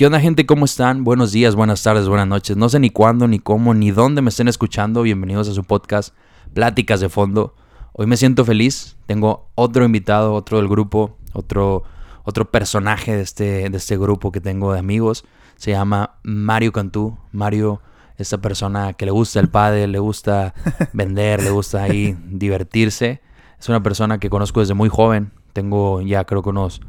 [0.00, 0.46] ¿Qué onda gente?
[0.46, 1.04] ¿Cómo están?
[1.04, 2.56] Buenos días, buenas tardes, buenas noches.
[2.56, 5.02] No sé ni cuándo, ni cómo, ni dónde me estén escuchando.
[5.02, 6.14] Bienvenidos a su podcast
[6.54, 7.54] Pláticas de Fondo.
[7.92, 8.96] Hoy me siento feliz.
[9.04, 11.82] Tengo otro invitado, otro del grupo, otro,
[12.24, 15.26] otro personaje de este, de este grupo que tengo de amigos.
[15.56, 17.18] Se llama Mario Cantú.
[17.30, 17.82] Mario,
[18.16, 20.54] esta persona que le gusta el padre, le gusta
[20.94, 23.20] vender, le gusta ahí divertirse.
[23.58, 25.32] Es una persona que conozco desde muy joven.
[25.52, 26.80] Tengo ya creo que unos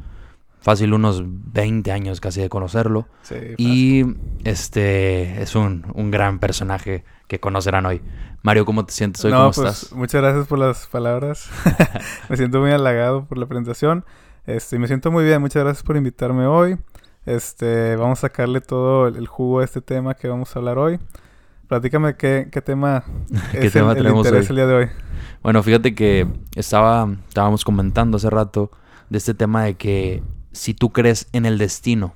[0.62, 3.06] fácil unos 20 años casi de conocerlo.
[3.22, 4.04] Sí, y
[4.44, 8.00] este es un, un, gran personaje que conocerán hoy.
[8.42, 9.32] Mario, ¿cómo te sientes hoy?
[9.32, 9.92] No, ¿Cómo pues, estás?
[9.92, 11.50] Muchas gracias por las palabras.
[12.28, 14.04] me siento muy halagado por la presentación.
[14.46, 15.40] Este, me siento muy bien.
[15.40, 16.78] Muchas gracias por invitarme hoy.
[17.26, 20.98] Este, vamos a sacarle todo el jugo a este tema que vamos a hablar hoy.
[21.68, 23.04] Platícame qué, qué tema
[23.52, 24.50] ¿Qué es tema el, el tenemos interés hoy?
[24.50, 24.90] el día de hoy.
[25.42, 28.70] Bueno, fíjate que estaba, estábamos comentando hace rato
[29.08, 32.14] de este tema de que si tú crees en el destino.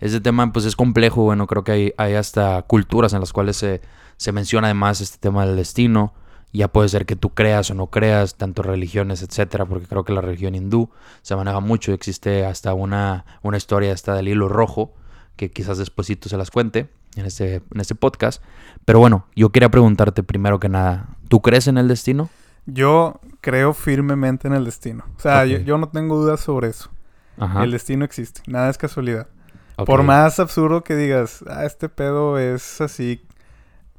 [0.00, 3.56] Este tema pues es complejo, bueno, creo que hay, hay hasta culturas en las cuales
[3.56, 3.80] se,
[4.16, 6.12] se, menciona además este tema del destino.
[6.52, 10.12] Ya puede ser que tú creas o no creas, tanto religiones, etcétera, porque creo que
[10.12, 10.90] la religión hindú
[11.22, 11.92] se maneja mucho.
[11.92, 14.92] Existe hasta una, una historia esta del hilo rojo,
[15.36, 18.42] que quizás despuesito se las cuente en este, en este podcast.
[18.84, 22.30] Pero bueno, yo quería preguntarte primero que nada, ¿tú crees en el destino?
[22.66, 25.04] Yo creo firmemente en el destino.
[25.16, 26.90] O sea, yo no tengo dudas sobre eso.
[27.38, 27.64] Ajá.
[27.64, 28.42] El destino existe.
[28.46, 29.28] Nada es casualidad.
[29.76, 33.26] Por más absurdo que digas, ah, este pedo es así,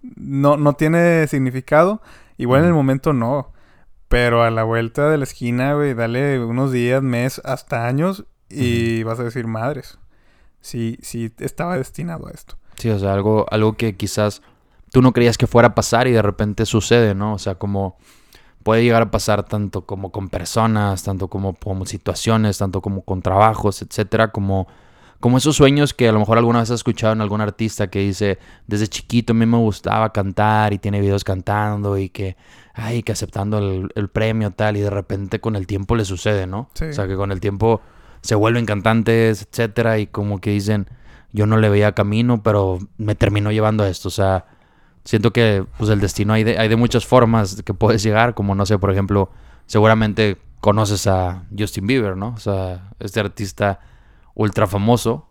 [0.02, 2.02] no, no tiene significado.
[2.38, 3.52] Igual en el momento no.
[4.08, 9.04] Pero a la vuelta de la esquina, güey, dale unos días, mes, hasta años y
[9.04, 9.98] vas a decir, madres.
[10.62, 12.56] Sí, sí, estaba destinado a esto.
[12.78, 14.42] Sí, o sea, algo, algo que quizás
[14.92, 17.34] tú no creías que fuera a pasar y de repente sucede, ¿no?
[17.34, 17.98] O sea, como
[18.66, 23.22] puede llegar a pasar tanto como con personas, tanto como con situaciones, tanto como con
[23.22, 24.68] trabajos, etcétera, como,
[25.20, 28.00] como esos sueños que a lo mejor alguna vez has escuchado en algún artista que
[28.00, 32.38] dice, desde chiquito a mí me gustaba cantar y tiene videos cantando y que,
[32.74, 36.48] ay, que aceptando el, el premio tal y de repente con el tiempo le sucede,
[36.48, 36.72] ¿no?
[36.74, 36.86] Sí.
[36.86, 37.82] O sea, que con el tiempo
[38.22, 40.90] se vuelven cantantes, etcétera, y como que dicen,
[41.34, 44.08] yo no le veía camino, pero me terminó llevando a esto.
[44.08, 44.48] O sea,
[45.06, 48.54] siento que pues el destino hay de, hay de muchas formas que puedes llegar, como
[48.56, 49.32] no sé, por ejemplo,
[49.68, 52.30] seguramente conoces a Justin Bieber, ¿no?
[52.36, 53.80] O sea, este artista
[54.34, 55.30] ultra famoso.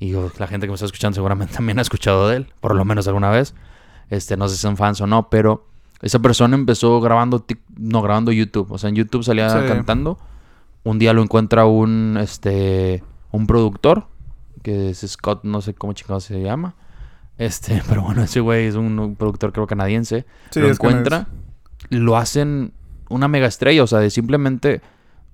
[0.00, 2.84] Y la gente que me está escuchando seguramente también ha escuchado de él, por lo
[2.84, 3.54] menos alguna vez.
[4.10, 5.66] Este, no sé si son fans o no, pero
[6.00, 8.70] esa persona empezó grabando, tic- no, grabando YouTube.
[8.72, 9.66] O sea, en YouTube salía Sí.
[9.66, 10.18] cantando.
[10.84, 13.02] Un día lo encuentra un, este,
[13.32, 14.06] un productor,
[14.62, 16.74] que es Scott, no sé cómo chingados se llama.
[17.38, 20.26] Este, pero bueno, ese güey es un, productor creo canadiense.
[20.50, 21.28] Sí, lo encuentra,
[21.90, 22.72] lo hacen
[23.08, 24.82] una mega estrella, o sea, de simplemente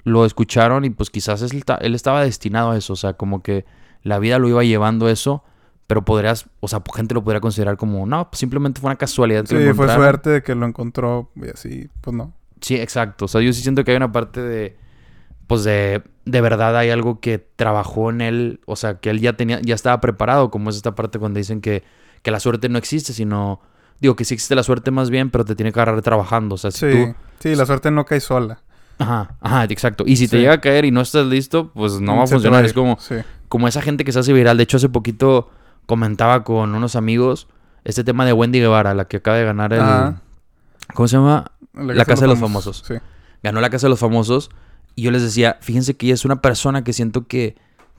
[0.05, 3.43] lo escucharon y pues quizás él, ta- él estaba destinado a eso, o sea, como
[3.43, 3.65] que
[4.03, 5.43] la vida lo iba llevando a eso,
[5.87, 9.43] pero podrías, o sea, gente lo podría considerar como, no, pues simplemente fue una casualidad.
[9.43, 10.03] que Sí, lo fue encontraron".
[10.05, 12.35] suerte de que lo encontró y así, pues no.
[12.61, 13.25] Sí, exacto.
[13.25, 14.77] O sea, yo sí siento que hay una parte de.
[15.47, 16.03] Pues de.
[16.25, 18.61] De verdad hay algo que trabajó en él.
[18.67, 19.61] O sea, que él ya tenía.
[19.61, 20.51] Ya estaba preparado.
[20.51, 21.83] Como es esta parte cuando dicen que.
[22.23, 23.61] Que la suerte no existe, sino.
[24.01, 26.55] Digo que sí existe la suerte más bien, pero te tiene que agarrar trabajando.
[26.57, 27.15] O sea, si Sí, tú.
[27.41, 28.61] sí, la suerte no cae sola.
[28.99, 30.05] Ajá, ajá, exacto.
[30.07, 32.65] Y si te llega a caer y no estás listo, pues no va a funcionar.
[32.65, 33.17] Es como, Sí.
[33.49, 34.57] como esa gente que se hace viral.
[34.57, 35.51] De hecho, hace poquito
[35.87, 37.47] comentaba con unos amigos
[37.85, 39.83] este tema de Wendy Guevara, la que acaba de ganar el.
[40.95, 41.51] ¿Cómo se llama?
[41.75, 42.85] La Casa de los Famosos.
[42.87, 42.95] Sí.
[43.43, 44.51] ganó la Casa de los Famosos.
[44.95, 47.57] Y yo les decía, fíjense que ella es una persona que siento que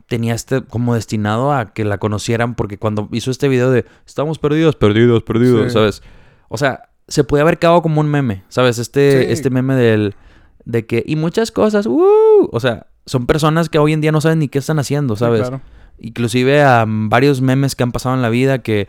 [0.08, 4.38] tenía este como destinado a que la conocieran porque cuando hizo este video de estamos
[4.40, 5.70] perdidos, perdidos, perdidos, Sí.
[5.72, 6.04] ¿sabes?
[6.48, 8.78] O sea, se puede haber quedado como un meme, ¿sabes?
[8.78, 9.32] Este, Sí.
[9.34, 10.16] este meme del
[10.64, 12.50] de que y muchas cosas, ¡uh!
[12.52, 15.20] o sea, son personas que hoy en día no saben ni qué están haciendo, Sí,
[15.22, 15.42] ¿sabes?
[15.42, 15.62] claro.
[16.00, 18.88] Inclusive a varios memes que han pasado en la vida que,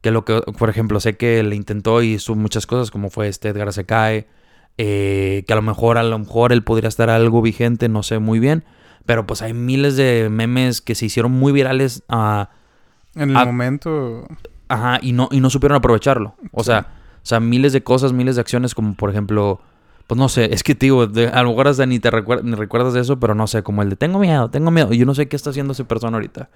[0.00, 3.28] que lo que, por ejemplo, sé que le intentó y hizo muchas cosas como fue
[3.28, 4.26] este Edgar se cae,
[4.78, 8.18] eh, que a lo mejor, a lo mejor él podría estar algo vigente, no sé
[8.18, 8.64] muy bien,
[9.06, 12.48] pero pues hay miles de memes que se hicieron muy virales ah,
[13.14, 14.26] En el momento.
[14.68, 16.34] ajá, y no, y no supieron aprovecharlo.
[16.52, 16.86] O sea,
[17.22, 19.60] o sea, miles de cosas, miles de acciones como por ejemplo...
[20.06, 22.54] Pues no sé, es que digo, de- a lo mejor hasta ni te recuer- ni
[22.54, 24.90] recuerdas de eso, pero no sé, como el de tengo miedo, tengo miedo.
[24.94, 26.48] Y yo no sé qué está haciendo esa persona ahorita.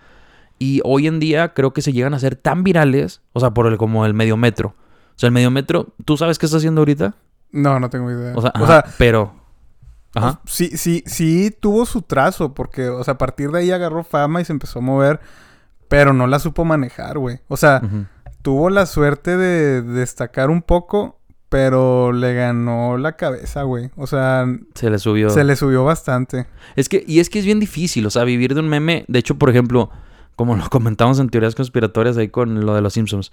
[0.58, 3.67] Y hoy en día creo que se llegan a ser tan virales, o sea, por
[3.67, 4.69] el como el medio metro.
[4.69, 7.14] O sea, el medio metro, ¿tú sabes qué está haciendo ahorita?
[7.52, 8.32] No, no tengo idea.
[8.34, 9.34] O sea, o ajá, sea pero.
[10.14, 10.40] Ajá.
[10.44, 14.40] sí, sí, sí tuvo su trazo, porque, o sea, a partir de ahí agarró fama
[14.40, 15.20] y se empezó a mover,
[15.88, 17.40] pero no la supo manejar, güey.
[17.49, 17.81] O sea,
[18.43, 21.19] tuvo la suerte de destacar un poco,
[21.49, 23.90] pero le ganó la cabeza, güey.
[23.96, 25.31] O sea, Se le subió.
[25.31, 26.46] se le subió bastante.
[26.76, 29.05] Es que, y es que es bien difícil, o sea, vivir de un meme.
[29.08, 29.90] De hecho, por ejemplo,
[30.37, 33.32] como lo comentamos en teorías conspiratorias ahí con lo de los Simpsons.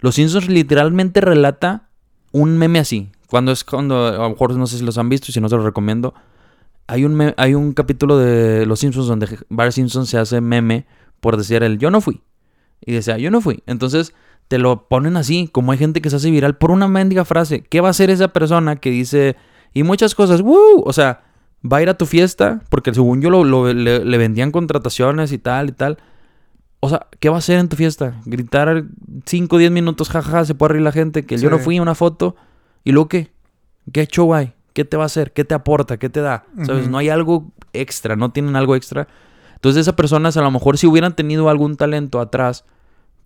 [0.00, 1.88] Los Simpsons literalmente relata
[2.32, 3.12] un meme así.
[3.32, 5.48] Cuando es cuando, a lo mejor no sé si los han visto y si no
[5.48, 6.12] se los recomiendo.
[6.86, 10.84] Hay un, me- hay un capítulo de Los Simpsons donde Bart Simpson se hace meme
[11.20, 12.20] por decir el yo no fui.
[12.84, 13.62] Y decía, yo no fui.
[13.66, 14.12] Entonces
[14.48, 17.62] te lo ponen así, como hay gente que se hace viral por una mendiga frase.
[17.62, 19.36] ¿Qué va a hacer esa persona que dice,
[19.72, 20.82] y muchas cosas, ¡Woo!
[20.84, 21.22] O sea,
[21.64, 25.32] va a ir a tu fiesta, porque según yo lo, lo- le, le vendían contrataciones
[25.32, 25.96] y tal y tal.
[26.80, 28.20] O sea, ¿qué va a hacer en tu fiesta?
[28.26, 28.84] Gritar
[29.24, 31.64] 5 o 10 minutos, jaja, se puede reír la gente, que yo no Sí.
[31.64, 32.36] fui, una foto.
[32.84, 33.30] ¿Y luego qué?
[33.92, 34.52] ¿Qué show hay?
[34.72, 35.32] ¿Qué te va a hacer?
[35.32, 35.98] ¿Qué te aporta?
[35.98, 36.44] ¿Qué te da?
[36.64, 36.88] ¿Sabes?
[36.88, 39.06] No hay algo extra, no tienen algo extra.
[39.54, 42.64] Entonces esas personas a lo mejor si hubieran tenido algún talento atrás,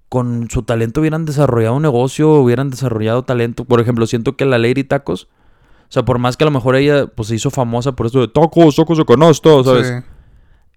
[0.09, 3.65] con su talento hubieran desarrollado un negocio, hubieran desarrollado talento.
[3.65, 6.77] Por ejemplo, siento que la Lady Tacos, o sea, por más que a lo mejor
[6.77, 9.87] ella pues se hizo famosa por eso de tacos, tacos de canasto, ¿sabes?
[9.89, 9.95] Sí.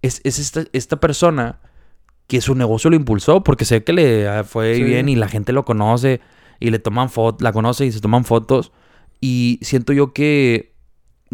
[0.01, 1.59] Es, es esta, esta persona
[2.27, 4.83] que su negocio lo impulsó porque sé que le ah, fue Sí.
[4.83, 6.21] bien y la gente lo conoce
[6.59, 8.71] y le toman fotos, la conoce y se toman fotos
[9.21, 10.73] y siento yo que,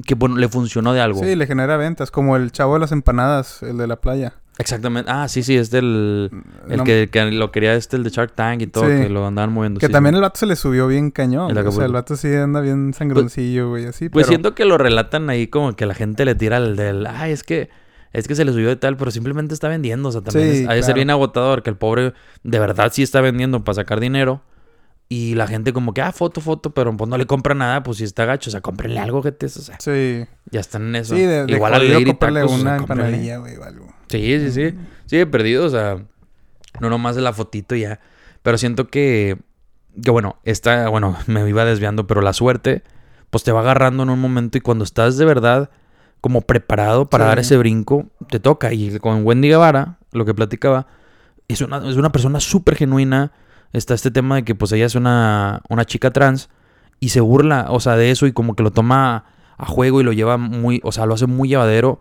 [0.06, 1.22] que bueno, le funcionó de algo.
[1.24, 4.33] Sí, le genera ventas, como el chavo de las empanadas, el de la playa.
[4.57, 5.12] Exactamente.
[5.13, 6.31] Ah, sí, sí, es del...
[6.69, 9.04] El No- que, que lo quería este, el de Shark Tank y todo, Sí.
[9.04, 9.81] que lo andaban moviendo.
[9.81, 10.18] Que sí, también sí.
[10.18, 11.51] el vato se le subió bien cañón.
[11.51, 11.57] El.
[11.68, 14.07] O sea, el vato sí anda bien sangroncillo, güey, así.
[14.07, 17.06] Pues pero- siento que lo relatan ahí como que la gente le tira el del...
[17.06, 17.69] Ay, es que...
[18.13, 20.07] Es que se le subió de tal, pero simplemente está vendiendo.
[20.07, 22.13] O sea, también es- ha de ser bien agotador que el pobre
[22.44, 24.42] de verdad sí está vendiendo para sacar dinero.
[25.07, 28.00] Y la gente como que, ah, foto, foto, pero pues no le compra nada, pues
[28.00, 28.50] si está gacho.
[28.50, 29.46] O sea, cómprenle algo, gente.
[29.46, 30.25] O sea, Sí.
[30.50, 31.16] ya están en eso.
[31.16, 33.04] Sí, de, de Igual al Lady Tacos, o sea, una cómprenle.
[33.06, 33.88] empanadilla, güey, o algo.
[34.10, 34.78] Sí, sí, sí.
[35.06, 36.00] Sí, he perdido, o sea,
[36.80, 38.00] no nomás de la fotito y ya.
[38.42, 39.38] Pero siento que,
[40.04, 42.81] que bueno, esta, bueno, me iba desviando, pero la suerte,
[43.30, 45.69] pues te va agarrando en un momento y cuando estás de verdad
[46.19, 47.30] como preparado para Sí.
[47.30, 48.74] dar ese brinco, te toca.
[48.74, 50.88] Y con Wendy Guevara, lo que platicaba,
[51.48, 53.31] es una, es una persona súper genuina.
[53.73, 56.50] Está este tema de que pues ella es una, una chica trans
[57.00, 59.25] y se burla, o sea, de eso y como que lo toma
[59.57, 62.00] a juego y lo lleva muy, o sea, lo hace muy llevadero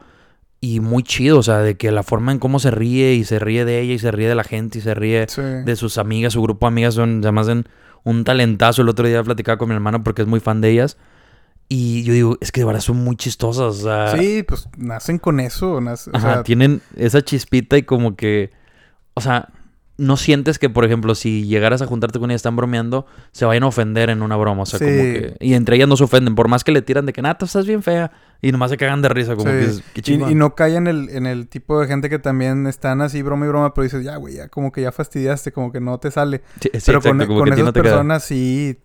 [0.60, 3.38] y muy chido, o sea, de que la forma en cómo se ríe y se
[3.38, 5.42] ríe de ella y se ríe de la gente y se ríe Sí.
[5.42, 7.66] de sus amigas, su grupo de amigas son además en
[8.04, 8.82] un talentazo.
[8.82, 10.96] El otro día platicaba con mi hermana porque es muy fan de ellas.
[11.68, 13.62] Y yo digo, es que de verdad son muy chistosas.
[13.80, 15.80] O sea, Sí, pues nacen con eso.
[15.80, 18.50] nace- o ajá, sea, tienen esa chispita y como que,
[19.14, 19.48] o sea,
[19.96, 23.62] no sientes que, por ejemplo, si llegaras a juntarte con ellas están bromeando, se vayan
[23.62, 24.62] a ofender en una broma.
[24.62, 24.84] O sea, Sí.
[24.86, 25.36] como que.
[25.40, 27.44] Y entre ellas no se ofenden, por más que le tiran de que, nada, tú
[27.44, 28.10] estás bien fea.
[28.42, 29.56] Y nomás se cagan de risa, como sí.
[29.56, 30.30] que, es- qué y, chingón.
[30.32, 33.46] y no cae en el, en el tipo de gente que también están así broma
[33.46, 36.10] y broma, pero dices, ya, güey, ya como que ya fastidiaste, como que no te
[36.10, 36.42] sale.
[36.60, 37.90] Sí, pero exacto, con, como con que ti esas no te queda.
[37.92, 38.78] personas sí,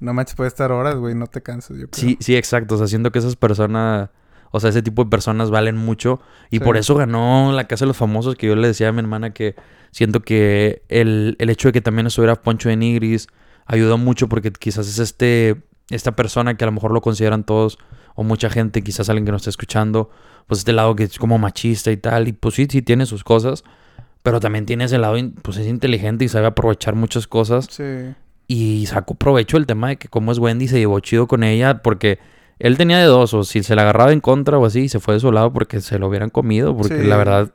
[0.00, 2.00] no manches, puede estar horas, güey, no te cansas, yo creo.
[2.02, 2.74] Sí, sí, exacto.
[2.74, 4.08] O sea, siento que esas personas,
[4.56, 6.20] o sea, ese tipo de personas valen mucho.
[6.50, 6.64] Y Sí.
[6.64, 9.30] por eso ganó la Casa de los Famosos, que yo le decía a mi hermana
[9.32, 9.54] que
[9.92, 13.28] siento que el, el hecho de que también estuviera Poncho de Nigris
[13.66, 15.56] ayudó mucho porque quizás es este,
[15.90, 17.78] esta persona que a lo mejor lo consideran todos,
[18.14, 20.10] o mucha gente, quizás alguien que nos está escuchando,
[20.46, 22.28] pues este lado que es como machista y tal.
[22.28, 23.62] Y pues sí, sí tiene sus cosas.
[24.22, 27.68] Pero también tiene ese lado, pues es inteligente y sabe aprovechar muchas cosas.
[27.70, 27.84] Sí.
[28.48, 31.82] Y sacó provecho el tema de que como es Wendy se llevó chido con ella
[31.82, 32.18] porque
[32.58, 35.14] él tenía de dos, o si se la agarraba en contra o así, se fue
[35.14, 37.06] de su lado porque se lo hubieran comido, porque Sí.
[37.06, 37.52] la verdad,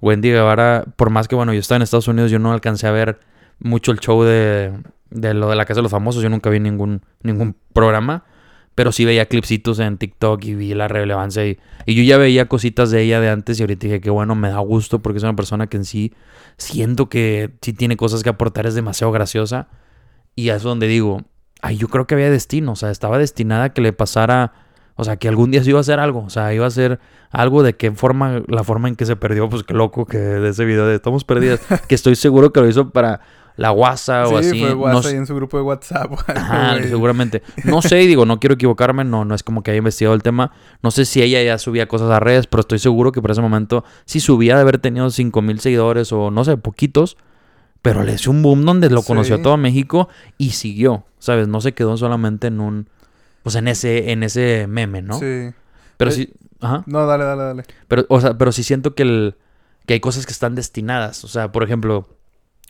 [0.00, 2.90] Wendy Guevara, por más que bueno, yo estaba en Estados Unidos, yo no alcancé a
[2.90, 3.20] ver
[3.58, 4.72] mucho el show de,
[5.10, 8.24] de lo de la Casa de los Famosos, yo nunca vi ningún, ningún programa,
[8.74, 12.46] pero sí veía clipsitos en TikTok y vi la relevancia y, y yo ya veía
[12.48, 15.22] cositas de ella de antes y ahorita dije que bueno, me da gusto porque es
[15.22, 16.14] una persona que en sí
[16.56, 19.68] siento que sí tiene cosas que aportar, es demasiado graciosa.
[20.36, 21.22] Y es donde digo,
[21.62, 24.52] ay, yo creo que había destino, o sea, estaba destinada a que le pasara,
[24.96, 26.98] o sea, que algún día se iba a hacer algo, o sea, iba a ser
[27.30, 30.48] algo de qué forma, la forma en que se perdió, pues qué loco que de
[30.50, 33.20] ese video de estamos perdidas, que estoy seguro que lo hizo para
[33.56, 34.60] la WhatsApp o sí, así.
[34.60, 36.12] fue no WhatsApp sé- ahí en su grupo de WhatsApp.
[36.12, 36.88] o algo, Ajá, güey.
[36.88, 37.42] seguramente.
[37.64, 40.52] No sé, digo, no quiero equivocarme, no, no es como que haya investigado el tema.
[40.82, 43.42] No sé si ella ya subía cosas a redes, pero estoy seguro que por ese
[43.42, 47.18] momento sí subía de haber tenido 5 mil seguidores o no sé, poquitos.
[47.82, 49.42] Pero le hizo un boom donde lo conoció Sí.
[49.42, 51.48] todo México y siguió, ¿sabes?
[51.48, 52.88] No se quedó solamente en un,
[53.42, 55.18] pues en ese, en ese meme, ¿no?
[55.18, 55.50] Sí.
[55.96, 56.82] Pero Eh, sí, ajá.
[56.86, 57.64] No, dale, dale, dale.
[57.88, 59.36] Pero, o sea, pero sí siento que, el,
[59.86, 61.24] que hay cosas que están destinadas.
[61.24, 62.08] O sea, por ejemplo,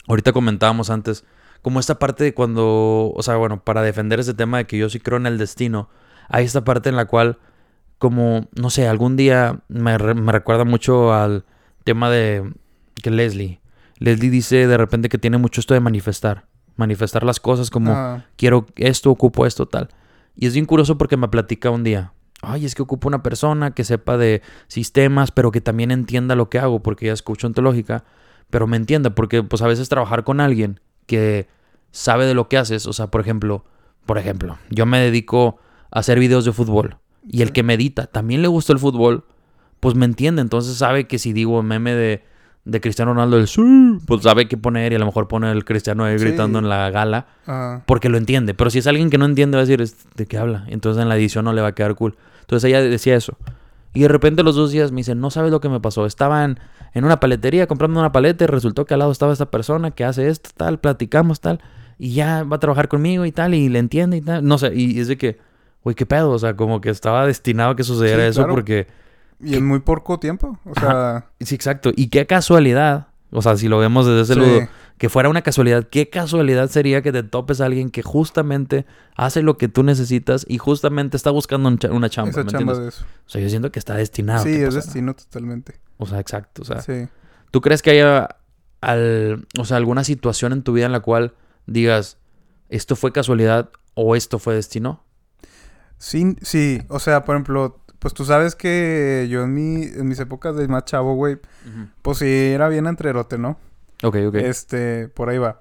[0.07, 1.25] ahorita comentábamos antes,
[1.63, 4.89] como esta parte de cuando, o sea, bueno, para defender ese tema de que yo
[4.89, 5.89] sí creo en el destino,
[6.29, 7.39] hay esta parte en la cual,
[7.99, 11.45] como, no sé, algún día me, re- me recuerda mucho al
[11.85, 12.53] tema de
[13.03, 13.60] que Leslie,
[14.01, 18.25] Leslie dice de repente que tiene mucho esto de manifestar, manifestar las cosas como Ah,
[18.37, 19.89] quiero esto, ocupo esto, tal.
[20.35, 22.13] Y es bien curioso porque me platica un día.
[22.43, 26.49] Ay, es que ocupo una persona que sepa de sistemas, pero que también entienda lo
[26.49, 28.05] que hago, porque ella es coach ontológica.
[28.49, 31.47] pero me entienda, porque pues a veces trabajar con alguien que
[31.93, 33.65] sabe de lo que haces, o sea, por ejemplo,
[34.07, 35.59] por ejemplo, yo me dedico
[35.93, 36.97] a hacer videos de fútbol
[37.29, 39.25] y el que me edita también le gusta el fútbol,
[39.79, 42.25] pues me entiende, entonces sabe que si digo meme de,
[42.65, 43.63] de Cristiano Ronaldo, el sí,
[44.07, 46.25] pues sabe qué poner y a lo mejor pone el Cristiano ahí Sí.
[46.27, 47.83] gritando en la gala, Ajá.
[47.87, 50.27] porque lo entiende, pero si es alguien que no entiende va a decir, "¿Es- ¿de
[50.27, 50.65] qué habla?
[50.69, 52.17] Entonces en la edición no le va a quedar cool.
[52.43, 53.37] Entonces ella decía eso.
[53.95, 56.07] Y de repente los dos días me dice, no sabes lo que me pasó.
[56.07, 56.61] Estaba en,
[56.95, 60.05] en una paletería comprando una paleta y resultó que al lado estaba esta persona que
[60.05, 61.61] hace esto, tal, platicamos, tal.
[61.99, 64.45] Y ya va a trabajar conmigo y tal, y le entiende y tal.
[64.47, 65.39] No sé, y es de que,
[65.83, 66.31] güey, qué pedo.
[66.31, 68.55] O sea, como que estaba destinado a que sucediera Sí, eso claro.
[68.55, 68.87] porque...
[69.43, 70.59] Y en muy poco tiempo.
[70.65, 71.91] O sea, Sí, exacto.
[71.95, 73.09] Y qué casualidad.
[73.33, 74.41] O sea, si lo vemos desde ese Sí.
[74.41, 74.69] lado,
[74.99, 78.85] que fuera una casualidad, qué casualidad sería que te topes a alguien que justamente
[79.17, 82.31] hace lo que tú necesitas y justamente está buscando un cha- una chamba.
[82.33, 82.79] esa ¿me chamba entiendes?
[82.79, 83.05] de eso.
[83.27, 84.45] O sea, yo siento que está destinado.
[84.45, 85.81] sí, es destino totalmente.
[85.97, 86.63] O sea, exacto.
[86.63, 87.09] O sea, Sí.
[87.51, 88.37] ¿tú crees que haya
[88.83, 91.35] al, o sea, alguna situación en tu vida en la cual
[91.67, 92.19] digas,
[92.69, 95.05] esto fue casualidad o esto fue destino?
[95.99, 96.83] Sí, sí.
[96.89, 100.67] O sea, por ejemplo, pues tú sabes que yo en, mi, en mis épocas de
[100.67, 101.39] más chavo, güey,
[102.03, 103.59] pues sí era bien entrerote, ¿no?
[104.03, 104.35] Ok, ok.
[104.37, 105.61] Este, por ahí va.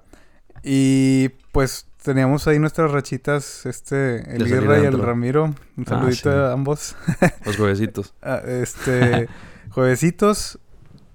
[0.62, 4.98] Y pues teníamos ahí nuestras rachitas, este, el Guerra y el.
[4.98, 5.44] Ramiro.
[5.76, 6.36] Un Ah, saludito sí.
[6.36, 6.96] a ambos.
[7.44, 8.14] Los juevesitos.
[8.22, 9.28] Ah, este,
[9.70, 10.58] juevesitos.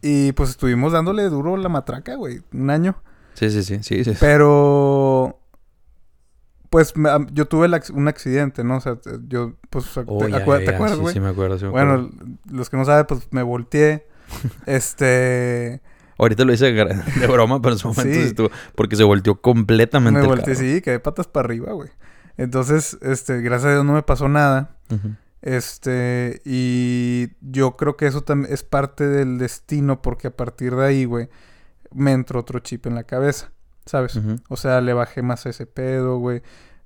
[0.01, 2.96] Y pues estuvimos dándole duro la matraca, güey, un año.
[3.34, 3.79] Sí, sí, sí.
[3.82, 4.13] sí, sí.
[4.20, 5.25] Pero,
[6.75, 6.94] pues
[7.32, 8.75] yo tuve el un accidente, ¿no?
[8.75, 8.98] O sea,
[9.29, 11.13] yo, pues, te, Oh, ya, acue- ya, ¿te acuerdas, Sí, güey?
[11.13, 11.58] sí, me acuerdo.
[11.58, 12.10] sí me bueno,
[12.51, 14.05] los que no saben, pues me volteé.
[14.65, 15.82] este,
[16.17, 18.22] Ahorita lo hice de broma, pero en su momento Sí.
[18.22, 18.50] sí estuvo.
[18.75, 20.20] Porque se volteó completamente.
[20.20, 20.67] me el volteé, carro.
[20.67, 21.89] sí, quedé patas para arriba, güey.
[22.36, 24.75] Entonces, este, gracias a Dios no me pasó nada.
[25.41, 30.86] Este, y yo creo que eso también es parte del destino porque a partir de
[30.86, 31.29] ahí, güey,
[31.94, 33.51] me entró otro chip en la cabeza,
[33.86, 34.20] ¿sabes?
[34.50, 36.42] O sea, le bajé más a ese pedo, güey.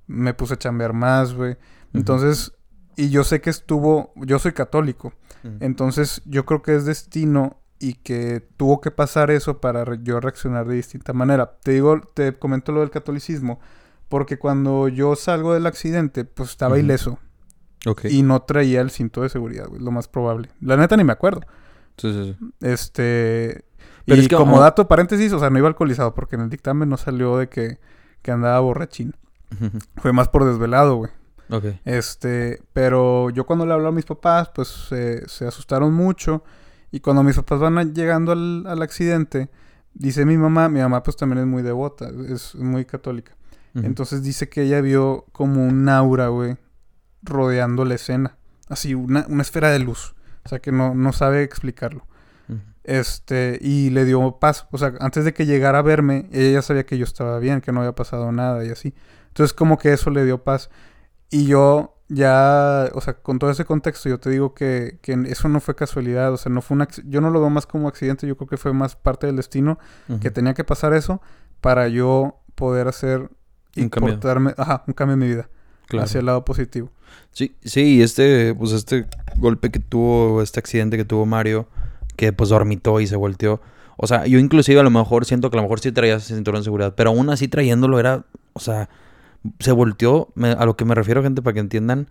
[0.08, 1.58] Me puse a chambear más, güey.
[1.94, 2.54] Entonces,
[2.96, 5.14] y yo sé que estuvo, yo soy católico,
[5.62, 10.20] entonces yo creo que es destino y que tuvo que pasar eso para re- yo
[10.20, 11.58] reaccionar de distinta manera.
[11.64, 13.60] Te digo, te comento lo del catolicismo,
[14.10, 17.20] porque cuando yo salgo del accidente, pues estaba ileso
[17.86, 18.06] Ok.
[18.06, 20.50] y no traía el cinto de seguridad, güey, lo más probable.
[20.60, 21.42] La neta ni me acuerdo.
[21.98, 22.54] Sí, sí, sí.
[22.60, 23.64] Este,
[24.10, 24.60] Pero y es que, como oh.
[24.60, 27.80] dato paréntesis, o sea, no iba alcoholizado porque en el dictamen no salió de que,
[28.22, 29.16] que andaba borrachín.
[29.98, 31.12] Fue más por desvelado, güey.
[31.52, 31.66] Ok.
[31.86, 36.44] Este, pero yo cuando le hablo a mis papás, pues se- se asustaron mucho.
[36.92, 39.50] Y cuando mis papás van a- llegando al, al accidente,
[39.94, 43.34] dice mi mamá, mi mamá pues también es muy devota, es muy católica.
[43.76, 46.58] Entonces dice que ella vio como un aura, güey,
[47.22, 48.36] rodeando la escena.
[48.68, 50.16] Así, una, una esfera de luz.
[50.46, 52.06] O sea que no, no sabe explicarlo.
[52.84, 54.68] Este, y le dio paz.
[54.72, 57.62] O sea, antes de que llegara a verme, ella ya sabía que yo estaba bien,
[57.62, 58.94] que no había pasado nada y así.
[59.28, 60.70] Entonces, como que eso le dio paz.
[61.30, 65.48] Y yo ya, o sea, con todo ese contexto, yo te digo que, que eso
[65.50, 66.34] no fue casualidad.
[66.34, 68.48] O sea, no fue un acc- yo no lo veo más como accidente, yo creo
[68.48, 69.78] que fue más parte del destino
[70.22, 71.22] que tenía que pasar eso
[71.62, 73.30] para yo poder hacer
[73.76, 74.14] y Un cambio.
[74.16, 75.50] portarme, ajá, un cambio en mi vida
[75.88, 76.06] Claro.
[76.06, 76.90] hacia el lado positivo.
[77.32, 79.06] Sí, sí, y este, pues este
[79.38, 81.68] golpe que tuvo, este accidente que tuvo Mario,
[82.20, 83.62] que pues dormitó y se volteó.
[83.96, 86.36] O sea, yo inclusive a lo mejor siento que a lo mejor sí traía ese
[86.36, 88.90] cinturón de seguridad, pero aún así trayéndolo era, o sea,
[89.60, 92.10] se volteó, me- a lo que me refiero, gente, para que entiendan,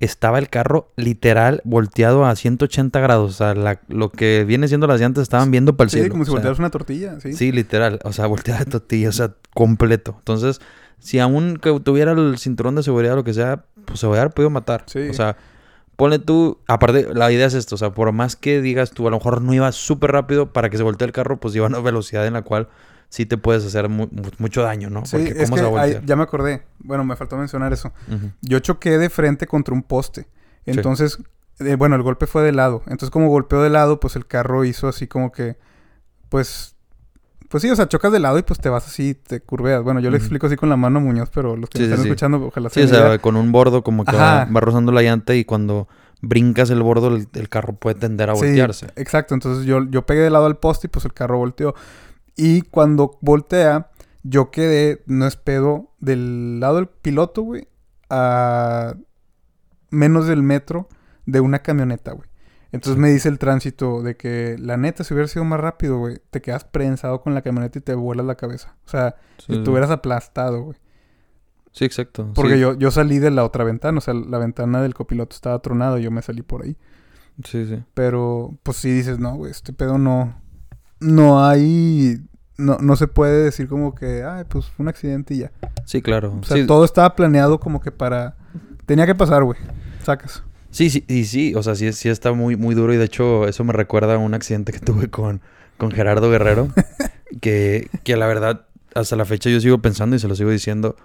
[0.00, 3.30] estaba el carro literal volteado a 180 grados.
[3.30, 6.10] O sea, la- lo que viene siendo las llantas estaban viendo para el Sí, cielo.
[6.10, 7.32] como si sea, voltearas una tortilla, sí.
[7.32, 8.00] Sí, literal.
[8.02, 8.26] O sea,
[8.58, 10.16] volteada de tortilla, o sea, completo.
[10.18, 10.60] Entonces,
[10.98, 14.28] si aún que tuviera el cinturón de seguridad o lo que sea, pues se hubiera
[14.30, 14.82] podido matar.
[14.86, 15.08] Sí.
[15.08, 15.36] O sea,
[15.96, 16.58] ponle tú.
[16.66, 17.74] Aparte, la idea es esto.
[17.74, 20.70] O sea, por más que digas tú, a lo mejor no iba súper rápido para
[20.70, 22.68] que se voltee el carro, pues iba a una velocidad en la cual
[23.08, 25.04] sí te puedes hacer mu- mu- mucho daño, ¿no?
[25.06, 26.04] Sí, Porque es ¿cómo que se va a ahí- voltear?
[26.06, 26.62] ya me acordé.
[26.80, 27.92] Bueno, me faltó mencionar eso.
[28.40, 30.26] Yo choqué de frente contra un poste.
[30.66, 31.18] Entonces,
[31.60, 32.82] eh, bueno, el golpe fue de lado.
[32.86, 35.56] Entonces, como golpeó de lado, pues el carro hizo así como que,
[36.28, 36.73] pues,
[37.54, 39.84] pues sí, o sea, chocas de lado y pues te vas así, te curveas.
[39.84, 40.24] Bueno, yo le Ujú.
[40.24, 42.08] explico así con la mano Muñoz, pero los que Sí, me sí, están sí.
[42.10, 45.36] escuchando, ojalá Sí, o sea, con un bordo como que va, va rozando la llanta
[45.36, 45.86] y cuando
[46.20, 48.88] brincas el bordo, el, el carro puede tender a Sí, voltearse.
[48.96, 49.34] exacto.
[49.34, 51.76] Entonces yo, yo pegué de lado al poste y pues el carro volteó.
[52.34, 53.92] Y cuando voltea,
[54.24, 57.68] yo quedé, no es pedo, del lado del piloto, güey,
[58.10, 58.94] a
[59.90, 60.88] menos del metro
[61.24, 62.28] de una camioneta, güey.
[62.74, 66.20] Entonces me dice el tránsito de que la neta, si hubiera sido más rápido, güey,
[66.30, 68.74] te quedas prensado con la camioneta y te vuelas la cabeza.
[68.84, 70.78] O sea, Sí, si te hubieras aplastado, güey.
[71.72, 72.30] Sí, exacto.
[72.34, 72.60] Porque sí.
[72.60, 75.98] yo, yo salí de la otra ventana, o sea, la ventana del copiloto estaba tronada
[76.00, 76.76] y yo me salí por ahí.
[77.44, 77.82] Sí, sí.
[77.94, 80.40] Pero, pues sí dices, no, güey, este pedo no.
[81.00, 82.20] no hay
[82.56, 85.52] no, no se puede decir como que, ay, pues fue un accidente y ya.
[85.84, 86.38] Sí, claro.
[86.40, 88.36] O sea, sí, todo estaba planeado como que para...
[88.86, 89.58] Tenía que pasar, güey.
[90.02, 90.44] Sacas.
[90.74, 93.46] Sí, sí, y sí, o sea, sí, sí está muy, muy duro y de hecho
[93.46, 95.40] eso me recuerda a un accidente que tuve con,
[95.78, 96.68] con Gerardo Guerrero,
[97.40, 100.96] que, que la verdad hasta la fecha yo sigo pensando y se lo sigo diciendo,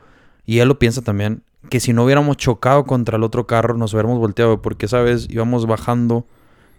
[0.46, 3.94] y él lo piensa también, que si no hubiéramos chocado contra el otro carro nos
[3.94, 5.28] hubiéramos volteado, porque, ¿sabes?
[5.30, 6.26] Íbamos bajando,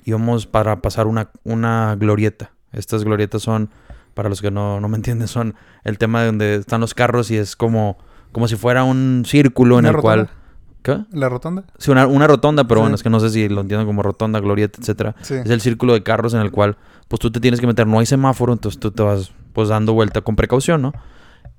[0.04, 2.50] íbamos para pasar una, una glorieta.
[2.72, 3.70] Estas glorietas son
[4.14, 5.54] para los que no, no me entienden, son
[5.84, 7.98] el tema de donde están los carros y es como,
[8.32, 10.26] como si fuera un círculo en ¿Una el rotonda?
[10.26, 10.39] cual...
[10.82, 10.98] ¿Qué?
[11.12, 11.64] ¿La rotonda?
[11.78, 12.82] Sí, una, una rotonda, pero Sí.
[12.82, 15.14] bueno, es que no sé si lo entienden como rotonda, glorieta, etcétera.
[15.22, 15.34] Sí.
[15.34, 16.76] Es el círculo de carros en el cual,
[17.08, 19.92] pues tú te tienes que meter, no hay semáforo, entonces tú te vas, pues dando
[19.92, 20.92] vuelta con precaución, ¿no?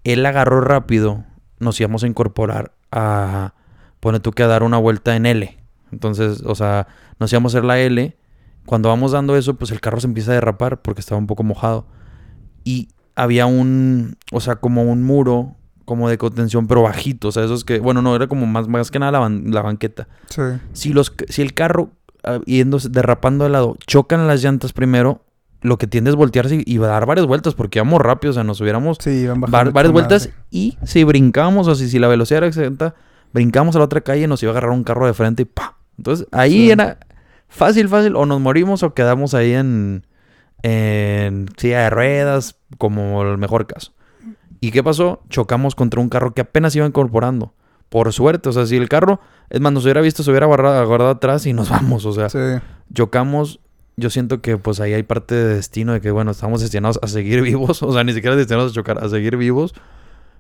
[0.04, 1.24] Él agarró rápido,
[1.60, 3.54] nos íbamos a incorporar a,
[4.00, 5.58] pone tú que a dar una vuelta en L.
[5.92, 6.88] Entonces, o sea,
[7.20, 8.18] nos íbamos a hacer la L.
[8.66, 11.44] Cuando vamos dando eso, pues el carro se empieza a derrapar porque estaba un poco
[11.44, 11.86] mojado.
[12.63, 15.56] Y había un, o sea, como un muro,
[15.91, 17.27] como de contención, pero bajito.
[17.27, 19.62] O sea, esos que, bueno, no, era como más, más que nada la, ban- la
[19.62, 20.07] banqueta.
[20.29, 20.41] Sí.
[20.71, 21.89] Si, los, si el carro,
[22.24, 25.25] ah, yéndose, derrapando de lado, chocan las llantas primero,
[25.62, 28.43] lo que tiende es voltearse y, y dar varias vueltas porque íbamos rápido, o sea,
[28.45, 32.95] nos hubiéramos Sí, varias vueltas y si brincamos, o si, si la velocidad era exenta,
[33.33, 35.77] brincamos a la otra calle, nos iba a agarrar un carro de frente y ¡pa!
[35.98, 36.71] Entonces ahí Sí.
[36.71, 36.98] era
[37.48, 40.07] fácil, fácil, o nos morimos o quedamos ahí en,
[40.63, 43.93] en silla de ruedas, como el mejor caso.
[44.62, 45.22] ¿Y qué pasó?
[45.30, 47.53] Chocamos contra un carro que apenas iba incorporando.
[47.89, 51.10] Por suerte, o sea, si el carro, es más, nos hubiera visto, se hubiera agarrado
[51.10, 52.38] atrás y nos vamos, o sea, Sí.
[52.94, 53.60] chocamos.
[53.98, 57.08] Yo siento que pues ahí hay parte de destino de que, bueno, estamos destinados a
[57.08, 59.74] seguir vivos, o sea, ni siquiera destinados a chocar, a seguir vivos,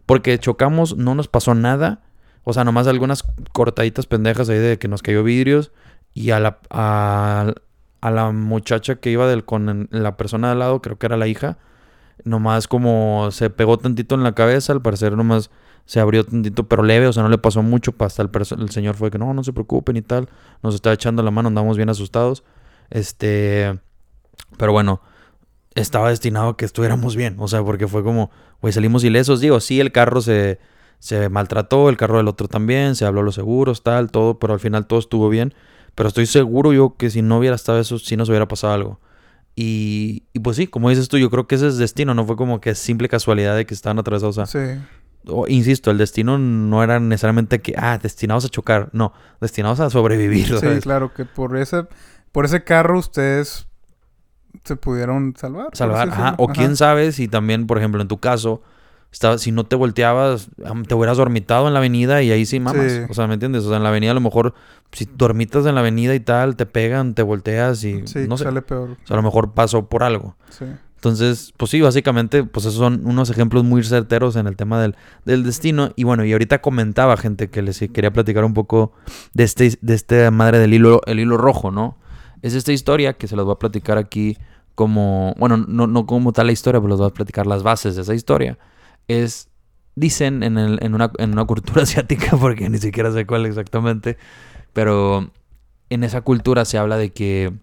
[0.05, 1.99] porque chocamos, no nos pasó nada,
[2.43, 5.71] o sea, nomás algunas cortaditas pendejas ahí de que nos cayó vidrios
[6.13, 7.53] y a la, a,
[7.99, 11.17] a la muchacha que iba del, con la persona de al lado, creo que era
[11.17, 11.57] la hija,
[12.23, 15.49] nomás como se pegó tantito en la cabeza, al parecer nomás
[15.85, 18.95] se abrió tantito, pero leve, o sea, no le pasó mucho, hasta el, el señor
[18.95, 20.29] fue que no, no se preocupen y tal,
[20.63, 22.43] nos está echando la mano, andamos bien asustados,
[22.89, 23.79] este,
[24.57, 25.01] pero bueno,
[25.75, 29.59] estaba destinado a que estuviéramos bien, o sea, porque fue como, güey, salimos ilesos, digo,
[29.59, 30.59] sí, el carro se,
[30.99, 34.59] se maltrató, el carro del otro también, se habló los seguros, tal, todo, pero al
[34.59, 35.53] final todo estuvo bien,
[35.95, 38.99] pero estoy seguro yo que si no hubiera estado eso, sí nos hubiera pasado algo.
[39.55, 42.35] Y, y pues sí, como dices tú, yo creo que ese es destino, no fue
[42.35, 44.37] como que simple casualidad de que estaban atravesados.
[44.37, 44.79] O sea, Sí.
[45.49, 50.47] insisto, el destino no era necesariamente que, ah, destinados a chocar, no, destinados a sobrevivir.
[50.47, 50.83] Sí, ¿sabes?
[50.83, 51.85] claro, que por ese,
[52.31, 53.67] por ese carro ustedes
[54.63, 55.67] se pudieron salvar.
[55.73, 56.35] Salvar, ajá.
[56.37, 58.61] O quién sabe si también, por ejemplo, en tu caso,
[59.11, 60.49] estaba, si no te volteabas,
[60.87, 62.91] te hubieras dormitado en la avenida y ahí sí mamas.
[62.91, 62.99] Sí.
[63.09, 63.63] O sea, ¿me entiendes?
[63.65, 64.53] O sea, en la avenida a lo mejor,
[64.91, 68.45] si dormitas en la avenida y tal, te pegan, te volteas y Sí, no sé.
[68.45, 68.91] sale peor.
[69.03, 70.35] O sea, a lo mejor pasó por algo.
[70.49, 70.65] Sí.
[70.95, 74.95] Entonces, pues sí, básicamente, pues esos son unos ejemplos muy certeros en el tema del,
[75.25, 75.91] del destino.
[75.95, 78.91] Y bueno, y ahorita comentaba gente que les quería platicar un poco
[79.33, 81.97] de este, de esta madre del hilo, el hilo rojo, ¿no?
[82.43, 84.37] Es esta historia que se las voy a platicar aquí
[84.75, 87.95] como, bueno, no, no como tal la historia, pero les voy a platicar las bases
[87.95, 88.59] de esa historia.
[89.07, 89.49] Es,
[89.95, 94.17] dicen en, el- en, una, en una cultura asiática, porque ni siquiera sé cuál exactamente,
[94.73, 95.31] pero
[95.89, 97.53] en esa cultura se habla de que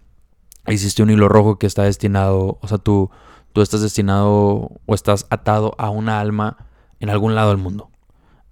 [0.65, 3.09] existe un hilo rojo que está destinado, o sea, tú,
[3.53, 6.57] tú estás destinado o estás atado a una alma
[6.99, 7.89] en algún lado del mundo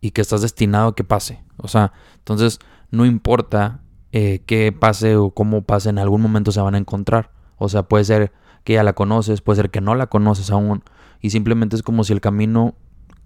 [0.02, 1.44] y que estás destinado a que pase.
[1.58, 6.62] O sea, entonces no importa eh, qué pase o cómo pase, en algún momento se
[6.62, 7.32] van a encontrar.
[7.58, 8.32] O sea, puede ser
[8.64, 10.84] que ya la conoces, puede ser que no la conoces aún
[11.22, 12.76] y simplemente es como si el camino,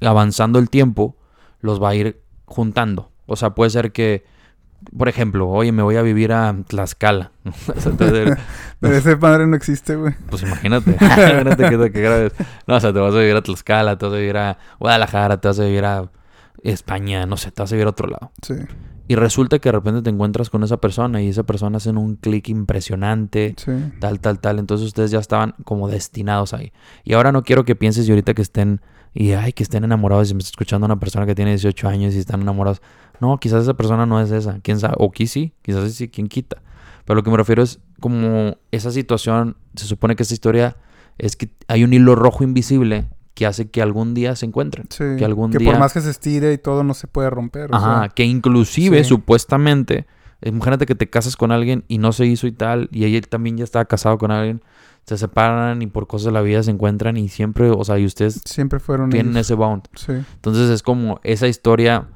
[0.02, 1.16] avanzando el tiempo,
[1.62, 3.12] los va a ir juntando.
[3.26, 4.26] O sea, puede ser que,
[4.98, 7.32] por ejemplo, oye, me voy a vivir a Tlaxcala.
[7.86, 8.38] Entonces,
[8.80, 10.14] Pero ese padre no existe, güey.
[10.30, 12.34] pues imagínate, imagínate que, que grabes.
[12.68, 15.40] No, o sea, te vas a vivir a Tlaxcala, te vas a vivir a Guadalajara,
[15.40, 16.10] te vas a vivir a
[16.64, 18.32] España, no sé, te vas a vivir a otro lado.
[18.42, 18.54] Sí.
[19.08, 22.16] Y resulta que de repente te encuentras con esa persona y esa persona hacen un
[22.16, 23.72] clic impresionante, Sí.
[24.00, 24.60] tal, tal, tal.
[24.60, 26.72] Entonces ustedes ya estaban como destinados ahí.
[27.04, 28.80] Y ahora no quiero que pienses y ahorita que estén,
[29.14, 32.14] y ay, que estén enamorados y me está escuchando una persona que tiene 18 años
[32.16, 32.82] y están enamorados.
[33.20, 36.28] No, quizás esa persona no es esa, quién sabe, o quizás sí, quizás sí, quién
[36.28, 36.62] quita.
[37.06, 40.78] Pero lo que me refiero es como esa situación, se supone que esta historia
[41.18, 44.88] es que hay un hilo rojo invisible que hace que algún día se encuentren.
[44.90, 45.04] Sí.
[45.18, 45.72] Que algún que día...
[45.72, 47.72] por más que se estire y todo no se puede romper.
[47.72, 49.10] o Ajá, sea, que inclusive sí.
[49.10, 50.06] supuestamente,
[50.42, 53.58] imagínate que te casas con alguien y no se hizo y tal, y ella también
[53.58, 54.62] ya estaba casado con alguien,
[55.06, 58.06] se separan y por cosas de la vida se encuentran y siempre, o sea, y
[58.06, 59.48] ustedes siempre fueron tienen ellos.
[59.48, 59.84] ese bound.
[59.96, 60.12] Sí.
[60.36, 62.08] Entonces es como esa historia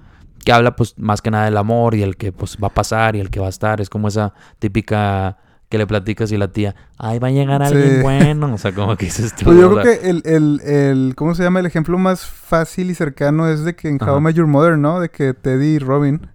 [0.43, 3.15] que habla pues más que nada del amor y el que pues va a pasar
[3.15, 5.37] y el que va a estar, es como esa típica
[5.69, 8.01] que le platicas y la tía, ay, va a llegar alguien Sí.
[8.01, 8.53] bueno.
[8.53, 9.45] O sea, como que dices tú.
[9.45, 11.59] Pues yo creo que el, el, el, ¿cómo se llama?
[11.59, 14.19] El ejemplo más fácil y cercano es de que en How Ajá.
[14.19, 14.99] Met Your Mother, ¿no?
[14.99, 16.27] De que Teddy y Robin.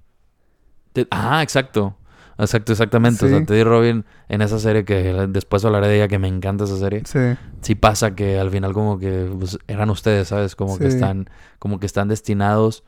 [0.92, 1.96] te- ah, exacto.
[2.38, 3.26] Exacto, exactamente.
[3.26, 3.44] O sea.
[3.44, 7.02] Teddy Robin en esa serie que después hablaré de ella, que me encanta esa serie.
[7.04, 7.18] Sí.
[7.60, 10.56] sí pasa que al final como que pues, eran ustedes, ¿sabes?
[10.56, 12.82] Como que están, como que están destinados.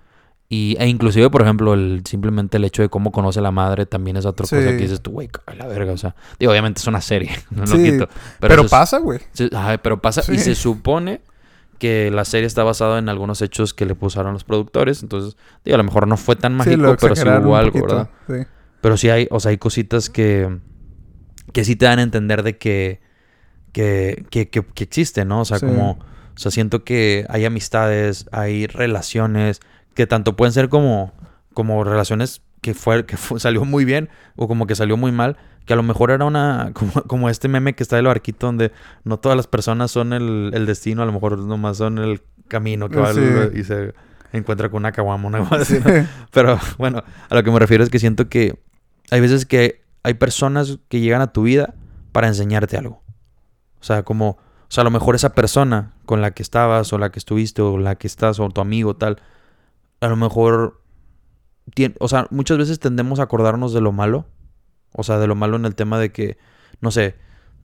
[0.55, 3.87] Y, e inclusive, por ejemplo, el, simplemente el hecho de cómo conoce a la madre
[3.87, 5.93] también es otra cosa que dices tú, güey, la verga.
[5.93, 8.07] O sea, digo, obviamente es una serie, no lo Sí, quito.
[8.39, 9.19] Pero, pasa, güey.
[9.83, 10.31] pero pasa.
[10.31, 11.23] Y se supone
[11.79, 15.03] que la serie está basada en algunos hechos que le pusieron los productores.
[15.03, 17.87] Entonces, digo, a lo mejor no fue tan mágico, lo pero sí hubo algo, poquito,
[17.87, 18.11] ¿verdad?
[18.29, 18.47] Sí.
[18.83, 20.59] Pero sí hay, o sea, hay cositas que,
[21.55, 23.01] que sí te dan a entender de que,
[23.73, 25.41] que, que, que, que existen, ¿no?
[25.41, 29.63] O sea, como, o sea, siento que hay amistades, hay relaciones
[29.95, 31.13] que tanto pueden ser como,
[31.55, 35.37] como relaciones que fue, que fue- salió muy bien o como que salió muy mal,
[35.67, 38.73] que a lo mejor era una, como, como este meme que está del barquito donde
[39.05, 42.89] no todas las personas son el, el destino, a lo mejor nomás son el camino
[42.89, 43.21] que va Sí.
[43.21, 43.95] al- y se
[44.33, 45.79] encuentra con una caguama, una así.
[46.33, 48.59] Pero bueno, a lo que me refiero es que siento que
[49.11, 51.75] hay veces que hay personas que llegan a tu vida
[52.13, 53.03] para enseñarte algo.
[53.81, 56.99] O sea, como, o sea, a lo mejor esa persona con la que estabas o
[56.99, 59.19] la que estuviste o la que estás o tu amigo tal,
[60.03, 60.83] a lo mejor,
[62.01, 64.27] o sea, muchas veces tendemos a acordarnos de lo malo.
[64.95, 66.37] O sea, de lo malo en el tema de que,
[66.81, 67.15] no sé,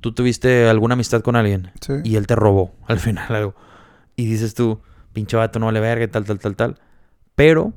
[0.01, 1.95] tú tuviste alguna amistad con alguien Sí.
[2.05, 3.55] y él te robó al final algo.
[4.17, 4.81] Y dices tú,
[5.13, 6.79] pinche vato, no vale verga, y tal, tal, tal, tal.
[7.35, 7.75] Pero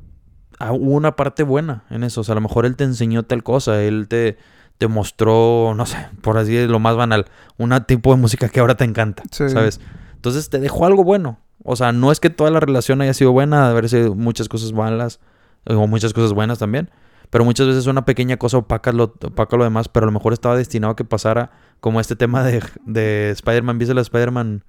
[0.59, 2.21] ah, hubo una parte buena en eso.
[2.21, 4.37] O sea, a lo mejor él te enseñó tal cosa, él te,
[4.77, 7.25] te mostró, no sé, por así decirlo, lo más banal,
[7.57, 9.49] un tipo de música que ahora te encanta, Sí.
[9.49, 9.81] ¿sabes?
[10.15, 11.39] Entonces te dejó algo bueno.
[11.63, 14.49] O sea, no es que toda la relación haya sido buena, de haber sido muchas
[14.49, 15.19] cosas malas
[15.65, 16.89] o muchas cosas buenas también.
[17.29, 20.33] Pero muchas veces una pequeña cosa opaca lo, opaca lo demás, pero a lo mejor
[20.33, 23.77] estaba destinado a que pasara como este tema de, de Spider-Man.
[23.77, 24.63] ¿Viste la Spider-Man?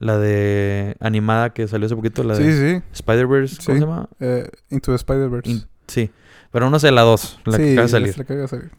[0.00, 2.82] La de animada que salió hace poquito, la de Sí, sí.
[2.92, 3.72] Spider-Verse, ¿cómo Sí.
[3.72, 4.08] se llama?
[4.20, 5.50] Eh, Into the Spider-Verse.
[5.50, 6.10] In- sí,
[6.52, 8.08] pero no sé, la 2, la que acaba de es salir.
[8.10, 8.70] la que acaba de salir.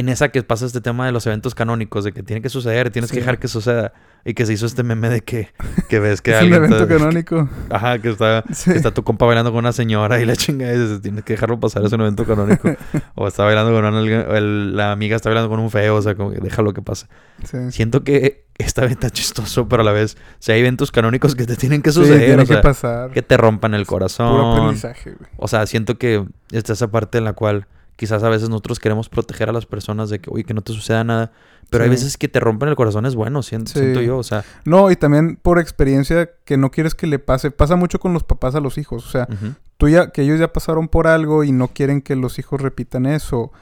[0.00, 2.90] En esa que pasa este tema de los eventos canónicos, de que tiene que suceder,
[2.90, 3.14] tienes Sí.
[3.14, 3.92] que dejar que suceda.
[4.24, 5.48] Y que se hizo este meme de que,
[5.88, 6.64] que ves que es un alguien...
[6.64, 7.48] evento está- canónico.
[7.70, 8.70] Ajá, que está, Sí.
[8.70, 11.32] que está tu compa bailando con una señora y la chinga y dices, tienes que
[11.34, 12.70] dejarlo pasar, es un evento canónico.
[13.14, 14.00] o está bailando con una,
[14.36, 17.06] el- la amiga está bailando con un feo, o sea, como que déjalo que pase.
[17.44, 17.56] Sí.
[17.70, 21.46] Siento que está bien tan chistoso, pero a la vez, si hay eventos canónicos que
[21.46, 23.10] te tienen que suceder, tiene o que sea, pasar.
[23.12, 24.52] que te rompan el Puro corazón.
[24.58, 25.30] aprendizaje, güey.
[25.38, 27.66] O sea, siento que está esa parte en la cual
[28.00, 30.72] quizás a veces nosotros queremos proteger a las personas de que, oye, que no te
[30.72, 31.32] suceda nada.
[31.68, 33.78] Pero hay veces que te rompen el corazón, es bueno, siento, Sí.
[33.78, 34.16] siento yo.
[34.16, 37.50] O sea, No, y también por experiencia que no quieres que le pase.
[37.50, 39.06] Pasa mucho con los papás a los hijos.
[39.06, 39.28] O sea,
[39.76, 43.04] tú ya, que ellos ya pasaron por algo y no quieren que los hijos repitan
[43.04, 43.52] eso.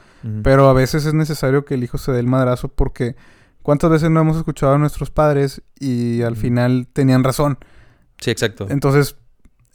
[0.41, 3.17] Pero a veces es necesario que el hijo se dé el madrazo porque
[3.61, 7.57] ¿cuántas veces no hemos escuchado a nuestros padres y al final tenían razón?
[8.19, 8.67] sí, exacto.
[8.69, 9.17] Entonces,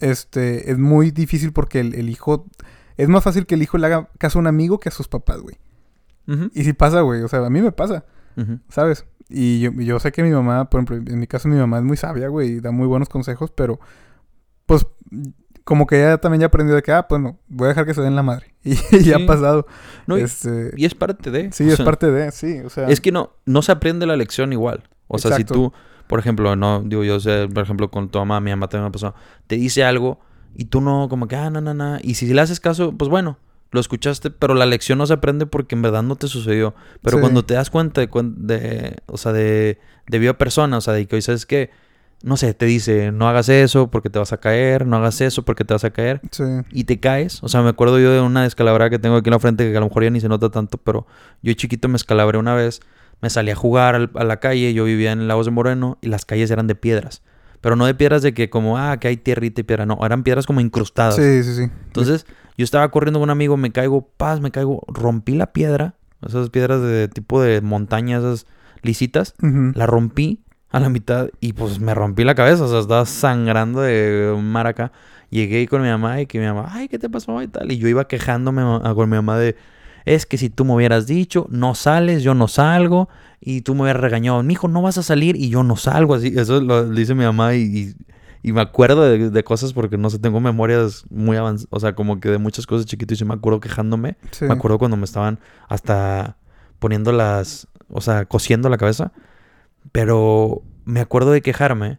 [0.00, 2.46] este, es muy difícil porque el, el hijo...
[2.96, 5.08] Es más fácil que el hijo le haga caso a un amigo que a sus
[5.08, 5.56] papás, güey.
[6.54, 7.22] Y si pasa, güey.
[7.22, 8.04] O sea, a mí me pasa.
[8.68, 9.06] ¿sabes?
[9.28, 11.84] Y yo, yo sé que mi mamá, por ejemplo, en mi caso mi mamá es
[11.84, 13.80] muy sabia, güey, y da muy buenos consejos, pero
[14.66, 14.86] pues
[15.64, 17.94] como que ella también ya aprendió de que, ah, pues no, voy a dejar que
[17.94, 18.54] se den la madre.
[18.64, 19.66] Y, ya ha pasado.
[20.06, 21.52] No, y, este, y es parte de.
[21.52, 22.88] sí, es sea, parte de, sí, o sea.
[22.88, 24.84] Es que no, no se aprende la lección igual.
[25.06, 25.72] O sea, si tú,
[26.06, 28.90] por ejemplo, no, digo yo, sé, por ejemplo, con tu mamá, mi mamá también me
[28.90, 29.14] pasó,
[29.46, 30.18] te dice algo
[30.56, 31.98] y tú no, como que, ah, no, no, no.
[32.02, 33.38] Y si le haces caso, pues bueno,
[33.70, 36.74] lo escuchaste, pero la lección no se aprende porque en verdad no te sucedió.
[37.02, 37.20] Pero Sí.
[37.20, 41.06] cuando te das cuenta de, de o sea, de, de viva persona, o sea, de
[41.06, 41.70] que hoy sabes que,
[42.22, 45.44] no sé, te dice, no hagas eso porque te vas a caer, no hagas eso
[45.44, 47.42] porque te vas a caer Sí, y te caes.
[47.42, 49.76] O sea, me acuerdo yo de una descalabrada que tengo aquí en la frente que
[49.76, 51.06] a lo mejor ya ni se nota tanto, pero
[51.42, 52.80] yo chiquito me escalabré una vez,
[53.20, 56.24] me salí a jugar a la calle, yo vivía en Lagos de Moreno y las
[56.24, 57.22] calles eran de piedras.
[57.64, 60.22] Pero no de piedras de que como, ah, que hay tierrita y piedra, no, eran
[60.22, 61.16] piedras como incrustadas.
[61.16, 61.70] sí, sí, sí.
[61.86, 62.26] Entonces,
[62.58, 66.50] yo estaba corriendo con un amigo, me caigo, paz, me caigo, rompí la piedra, esas
[66.50, 68.46] piedras de tipo de montaña, esas
[68.82, 73.06] lisitas, la rompí a la mitad y pues me rompí la cabeza, o sea, estaba
[73.06, 74.92] sangrando de un mar acá.
[75.30, 77.40] Llegué con mi mamá y que mi mamá, ay, ¿qué te pasó?
[77.40, 77.72] Y tal.
[77.72, 78.60] Y yo iba quejándome
[78.94, 79.56] con mi mamá de,
[80.04, 83.08] es que si tú me hubieras dicho, no sales, yo no salgo.
[83.40, 86.14] Y tú me hubieras regañado, hijo, no vas a salir y yo no salgo.
[86.14, 87.94] Así, eso lo dice mi mamá y, y,
[88.42, 91.94] y me acuerdo de, de cosas porque no sé, tengo memorias muy avanzadas, o sea,
[91.94, 94.16] como que de muchas cosas chiquito y sí me acuerdo quejándome.
[94.30, 94.46] Sí.
[94.46, 96.38] Me acuerdo cuando me estaban hasta
[96.78, 99.12] poniendo las, o sea, cosiendo la cabeza.
[99.92, 101.98] Pero me acuerdo de quejarme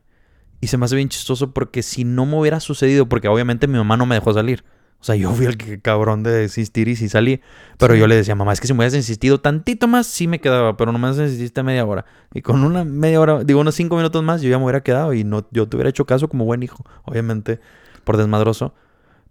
[0.62, 3.78] y se me hace bien chistoso porque si no me hubiera sucedido, porque obviamente mi
[3.78, 4.63] mamá no me dejó salir.
[5.06, 7.39] O sea, yo fui el que cabrón de insistir y sí salí.
[7.78, 10.41] Pero yo le decía, mamá, es que si me hubieras insistido tantito más, sí me
[10.41, 10.78] quedaba.
[10.78, 12.06] Pero nomás insististe media hora.
[12.34, 15.13] Y con una media hora, digo, unos cinco minutos más, yo ya me hubiera quedado.
[15.13, 16.84] Y no, yo te hubiera hecho caso como buen hijo.
[17.04, 17.60] Obviamente,
[18.04, 18.74] por desmadroso.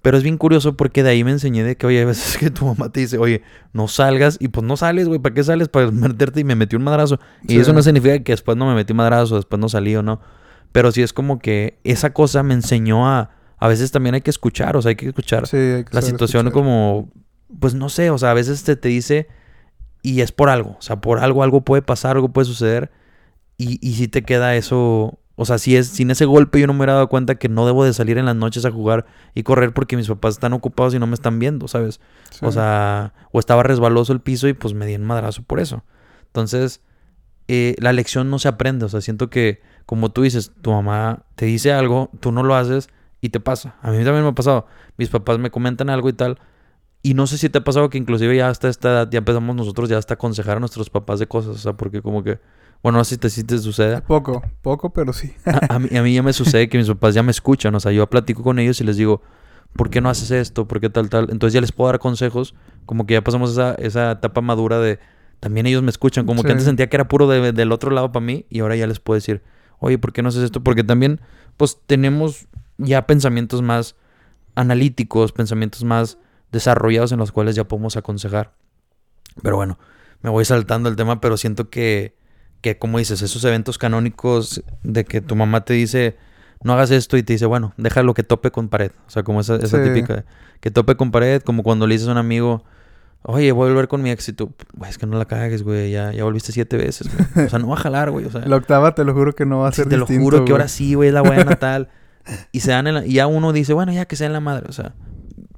[0.01, 2.51] Pero es bien curioso porque de ahí me enseñé de que, oye, a veces que
[2.51, 4.37] tu mamá te dice, oye, no salgas.
[4.39, 5.19] Y pues no sales, güey.
[5.19, 5.69] ¿Para qué sales?
[5.69, 7.19] Para meterte y me metí un madrazo.
[7.49, 10.21] Y eso no significa que después no me metí madrazo, después no salí o no.
[10.71, 14.31] Pero sí es como que esa cosa me enseñó a a veces también hay que
[14.31, 15.45] escuchar, o sea, hay que escuchar
[15.91, 17.11] la situación como,
[17.61, 19.29] pues no sé, o sea, a veces te, te dice
[20.03, 22.91] y es por algo, o sea, por algo, algo puede pasar, algo puede suceder
[23.57, 26.73] y, y si te queda eso, o sea, si es, sin ese golpe yo no
[26.73, 29.43] me hubiera dado cuenta que no debo de salir en las noches a jugar y
[29.43, 32.01] correr porque mis papás están ocupados y no me están viendo, ¿sabes?
[32.43, 35.85] O sea, o estaba resbaloso el piso y pues me di un madrazo por eso.
[36.27, 36.83] Entonces,
[37.49, 41.25] eh, la lección no se aprende, o sea, siento que como tú dices, tu mamá
[41.35, 42.89] te dice algo, tú no lo haces
[43.25, 43.75] y te pasa.
[43.81, 44.67] A mí también me ha pasado.
[44.99, 46.39] Mis papás me comentan algo y tal.
[47.01, 49.57] Y no sé si te ha pasado que inclusive ya hasta esta edad ya empezamos
[49.57, 51.57] nosotros ya hasta aconsejar a nuestros papás de cosas.
[51.57, 52.39] O sea, porque como que...
[52.83, 54.03] Bueno, no sé si te, si te sucede.
[54.03, 55.33] Poco, poco, pero sí.
[55.71, 57.75] a, mí, a mí ya me sucede que mis papás ya me escuchan.
[57.75, 59.23] O sea, yo platico con ellos y les digo,
[59.73, 60.69] ¿por qué no haces esto?
[60.69, 61.29] ¿Por qué tal, tal?
[61.31, 62.55] Entonces ya les puedo dar consejos.
[62.85, 64.99] Como que ya pasamos esa, esa etapa madura de...
[65.41, 66.27] También ellos me escuchan.
[66.27, 68.45] Como que antes sentía que era puro del otro lado para mí.
[68.51, 69.43] Y ahora ya les puedo decir,
[69.79, 70.63] oye, ¿por qué no haces esto?
[70.63, 71.23] Porque también,
[71.57, 73.97] pues tenemos ya pensamientos más
[74.55, 76.19] analíticos, pensamientos más
[76.53, 78.53] desarrollados en los cuales ya podemos aconsejar.
[79.43, 79.79] Pero bueno,
[80.23, 82.17] me voy saltando el tema, pero siento que,
[82.61, 86.17] que como dices, esos eventos canónicos de que tu mamá te dice,
[86.63, 88.93] no hagas esto y te dice, bueno, déjalo que tope con pared.
[89.07, 90.25] O sea, como esa, esa típica,
[90.61, 92.65] que tope con pared, como cuando le dices a un amigo,
[93.27, 94.53] Oye, voy a volver con mi éxito.
[94.75, 95.91] Güey, es que no la cagues, güey.
[95.91, 97.47] Ya, ya volviste siete veces, güey.
[97.47, 98.27] O sea, no va a jalar, güey.
[98.27, 100.45] O sea, la octava te lo juro que no va a ser Te lo juro
[100.45, 101.89] que ahora sí, güey, es la buena tal.
[102.53, 104.41] y se dan en la, y ya uno dice, bueno, ya que sea en la
[104.41, 104.95] madre, o sea,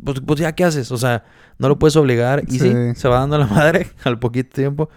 [0.03, 1.25] pues, pues, ya qué haces, o sea,
[1.59, 4.89] no lo puedes obligar y sí, se va dando la madre al poquito tiempo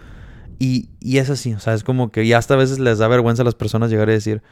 [0.58, 3.08] y, y es así, o sea, es como que ya hasta a veces les da
[3.08, 4.42] vergüenza a las personas llegar y decir,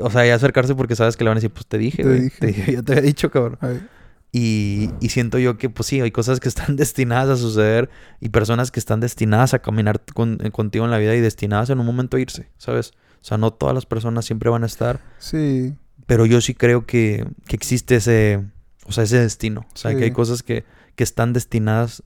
[0.00, 2.14] o sea, y acercarse porque sabes que le van a decir, pues te dije, te,
[2.14, 2.36] dije.
[2.40, 3.58] te dije, yo te había dicho, cabrón.
[4.32, 7.88] Y, y, siento yo que, pues sí, hay cosas que están destinadas a suceder
[8.20, 11.78] y personas que están destinadas a caminar con, contigo en la vida y destinadas en
[11.78, 12.92] un momento a irse, ¿sabes?
[13.22, 15.00] O sea, no todas las personas siempre van a estar.
[15.18, 15.74] Sí.
[16.06, 18.44] Pero yo sí creo que, que existe ese,
[18.86, 19.66] o sea, ese destino.
[19.74, 20.64] O sea, que hay cosas que,
[20.96, 22.02] que, están destinadas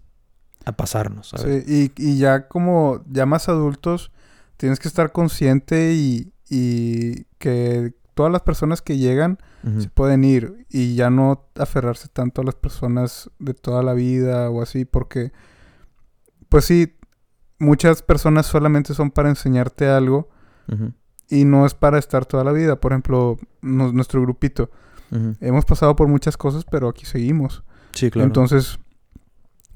[0.64, 1.28] a pasarnos.
[1.30, 1.64] ¿sabes?
[1.66, 4.12] Sí, y, y, ya como ya más adultos,
[4.56, 9.38] tienes que estar consciente y, y que todas las personas que llegan
[9.78, 14.50] se pueden ir y ya no aferrarse tanto a las personas de toda la vida
[14.50, 15.32] o así, porque,
[16.48, 16.96] pues sí,
[17.58, 20.30] muchas personas solamente son para enseñarte algo
[21.28, 22.76] y no es para estar toda la vida.
[22.76, 24.70] Por ejemplo, nuestro grupito.
[25.40, 27.64] Hemos pasado por muchas cosas, pero aquí seguimos.
[27.92, 28.26] Sí, claro.
[28.26, 28.78] Entonces,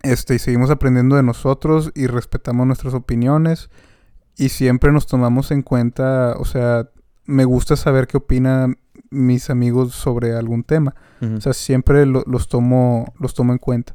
[0.03, 3.71] este, y seguimos aprendiendo de nosotros y respetamos nuestras opiniones
[4.37, 6.91] y siempre nos tomamos en cuenta, o sea,
[7.25, 8.77] me gusta saber qué opinan
[9.11, 10.95] mis amigos sobre algún tema.
[11.37, 13.95] O sea, siempre los tomo los tomo en cuenta.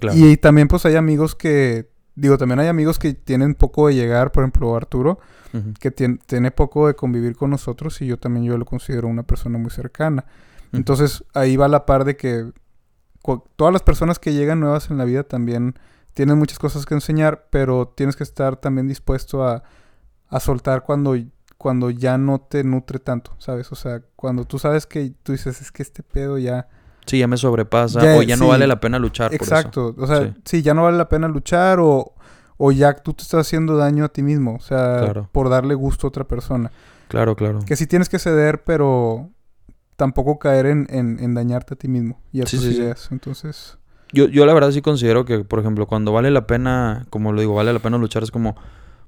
[0.00, 0.16] Claro.
[0.16, 3.94] Y, y, también pues hay amigos que digo, también hay amigos que tienen poco de
[3.94, 5.18] llegar, por ejemplo, Arturo
[5.78, 9.58] que tiene, poco de convivir con nosotros y yo también yo lo considero una persona
[9.58, 10.24] muy cercana.
[10.72, 12.52] Entonces ahí va la par de que
[13.56, 15.78] todas las personas que llegan nuevas en la vida también
[16.12, 19.62] tienen muchas cosas que enseñar, pero tienes que estar también dispuesto a,
[20.28, 21.16] a soltar cuando,
[21.58, 23.70] cuando ya no te nutre tanto, ¿sabes?
[23.72, 26.68] O sea, cuando tú sabes que tú dices, es que este pedo ya...
[27.06, 29.34] Sí, ya me sobrepasa o ya no vale la pena luchar.
[29.34, 30.62] Exacto, o sea, sí.
[30.62, 32.14] ya no vale la pena luchar o,
[32.56, 36.06] o ya tú te estás haciendo daño a ti mismo, o sea, por darle gusto
[36.06, 36.70] a otra persona.
[37.08, 37.60] Claro, claro.
[37.66, 39.30] Que sí tienes que ceder, pero
[39.96, 43.08] tampoco caer en, en, dañarte a ti mismo y a tus ideas.
[43.10, 43.78] Entonces...
[44.12, 47.40] Yo, yo la verdad sí considero que, por ejemplo, cuando vale la pena, como lo
[47.40, 48.54] digo, vale la pena luchar, es como,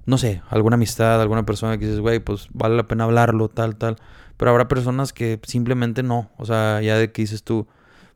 [0.05, 3.77] no sé, alguna amistad, alguna persona que dices, güey, pues vale la pena hablarlo, tal,
[3.77, 3.97] tal.
[4.37, 6.31] Pero habrá personas que simplemente no.
[6.39, 7.69] O sea, ya de que dices tú,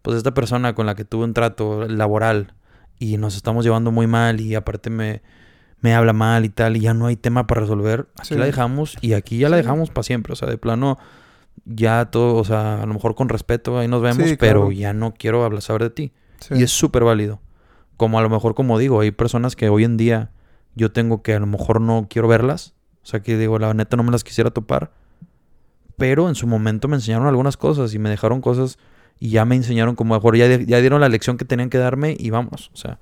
[0.02, 2.54] pues esta persona con la que tuve un trato laboral
[3.00, 5.22] y nos estamos llevando muy mal y aparte me,
[5.80, 8.96] me habla mal y tal y ya no hay tema para resolver, aquí la dejamos
[9.00, 10.34] y aquí ya la dejamos para siempre.
[10.34, 10.98] O sea, de plano,
[11.64, 15.14] ya todo, o sea, a lo mejor con respeto ahí nos vemos, pero ya no
[15.14, 16.12] quiero hablar, saber de ti.
[16.50, 17.40] Y es súper válido.
[17.96, 20.30] Como a lo mejor, como digo, hay personas que hoy en día
[20.74, 22.74] yo tengo que a lo mejor no quiero verlas.
[23.02, 24.92] O sea, que digo, la neta no me las quisiera topar.
[25.96, 28.78] Pero en su momento me enseñaron algunas cosas y me dejaron cosas
[29.20, 32.16] y ya me enseñaron como mejor, ya, ya dieron la lección que tenían que darme
[32.18, 32.98] y vamos, o sea,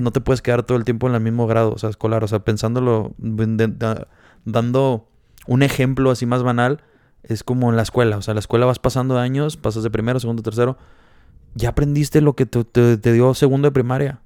[0.00, 2.26] no, te puedes quedar todo el tiempo en el mismo grado, o sea, escolar, o
[2.28, 3.14] sea, pensándolo,
[4.44, 5.08] dando
[5.46, 6.82] un ejemplo así más banal,
[7.22, 9.90] es como en la escuela, o sea, en la escuela vas pasando años, pasas de
[9.90, 10.76] primero, segundo, tercero,
[11.54, 14.20] ya aprendiste lo que te, te- te dio segundo de primaria.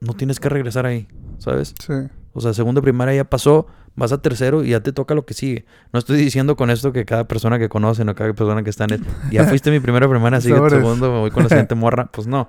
[0.00, 1.74] No tienes que regresar ahí, ¿sabes?
[1.84, 1.92] Sí.
[2.32, 3.66] O sea, segundo de primaria ya pasó,
[3.98, 5.66] vas a tercero y ya te toca lo que sigue.
[5.92, 8.84] No estoy diciendo con esto que cada persona que conocen o cada persona que está
[8.84, 9.04] en...
[9.30, 12.06] Ya fuiste mi primera primaria, sigue tu segundo, me voy con la siguiente morra.
[12.12, 12.48] Pues no.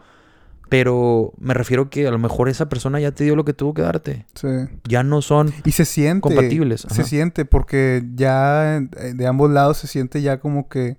[0.70, 3.74] Pero me refiero que a lo mejor esa persona ya te dio lo que tuvo
[3.74, 4.26] que darte.
[4.36, 4.48] Sí.
[4.88, 6.22] Ya no son Y se siente.
[6.22, 6.86] compatibles.
[6.90, 10.98] Se siente porque ya eh, de ambos lados se siente ya como que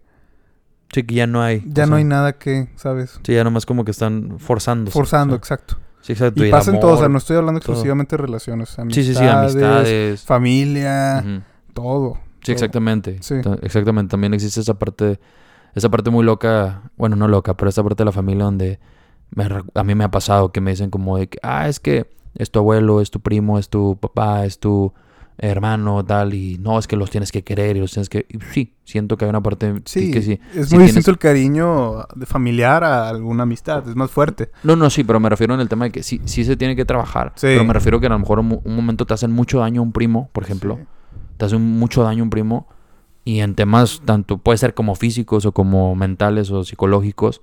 [0.92, 1.62] Sí, que ya no hay.
[1.66, 3.20] ya no sea, hay nada que, ¿sabes?
[3.22, 4.90] Sí, ya nomás como que están forzando.
[4.90, 5.78] Forzando, exacto.
[6.02, 6.42] Sí, exacto.
[6.42, 7.72] Y el pasa en todo, o sea, no estoy hablando todo.
[7.72, 8.70] exclusivamente de relaciones.
[8.90, 10.22] Sí, sí, sí, amistades.
[10.22, 11.22] familia,
[11.74, 12.14] todo.
[12.14, 12.52] Sí, todo.
[12.54, 13.18] exactamente.
[13.20, 13.34] Sí.
[13.42, 14.10] Ta- Exactamente.
[14.10, 15.20] También existe esa parte,
[15.74, 18.80] esa parte muy loca, bueno, no loca, pero esa parte de la familia donde
[19.34, 22.10] me a mí me ha pasado que me dicen como de que, ah, es que
[22.34, 24.92] es tu abuelo, es tu primo, es tu papá, es tu
[25.42, 28.26] hermano, tal, y no, es que los tienes que querer y los tienes que...
[28.28, 30.32] y sí, siento que hay una parte Sí, que sí.
[30.54, 34.50] es sí muy tienes- distinto el cariño de familiar a alguna amistad, es más fuerte.
[34.64, 36.76] No, no, sí, pero me refiero en el tema de que sí, sí se tiene
[36.76, 37.32] que trabajar.
[37.36, 37.46] Sí.
[37.46, 39.82] Pero me refiero que a lo mejor un, mo- un momento te hacen mucho daño
[39.82, 40.78] un primo, por ejemplo.
[41.38, 42.68] Te hace un- mucho daño un primo
[43.24, 47.40] y en temas tanto puede ser como físicos o como mentales o psicológicos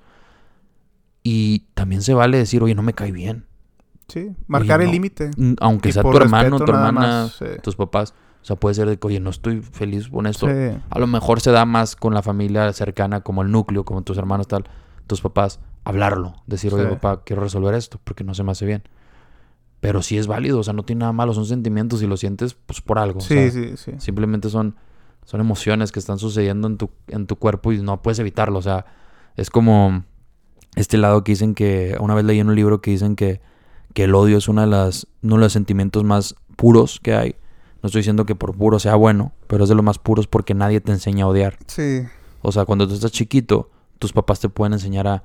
[1.24, 3.46] y también se vale decir oye no me cae bien
[4.08, 4.94] Sí, marcar Oye, el no.
[4.94, 5.32] límite.
[5.38, 7.46] Mm, aunque Y sea tu hermano tu hermana más, sí.
[7.62, 10.78] tus papás o sea puede ser de que oye no estoy feliz con esto Sí.
[10.90, 14.18] a lo mejor se da más con la familia cercana como el núcleo como tus
[14.18, 14.64] hermanos tal
[15.08, 16.90] tus papás hablarlo decir oye Sí.
[16.92, 18.84] papá quiero resolver esto porque no se me hace bien
[19.82, 22.54] pero sí es válido o sea no tiene nada malo son sentimientos y lo sientes
[22.54, 23.92] pues por algo o Sí, sea, sí, sí.
[23.98, 24.76] Simplemente son,
[25.26, 28.58] son emociones que están sucediendo en tu, en tu cuerpo y no puedes evitarlo.
[28.60, 28.86] O sea,
[29.36, 30.04] es como
[30.76, 33.42] este lado que dicen que, una vez leí en un libro que dicen que,
[33.98, 37.36] que el odio es una de las, uno de los sentimientos más puros que hay.
[37.82, 40.54] No estoy diciendo que por puro sea bueno, pero es de los más puros porque
[40.54, 41.58] nadie te enseña a odiar.
[41.66, 42.04] Sí,
[42.44, 45.24] O sea, cuando tú estás chiquito, tus papás te pueden enseñar a,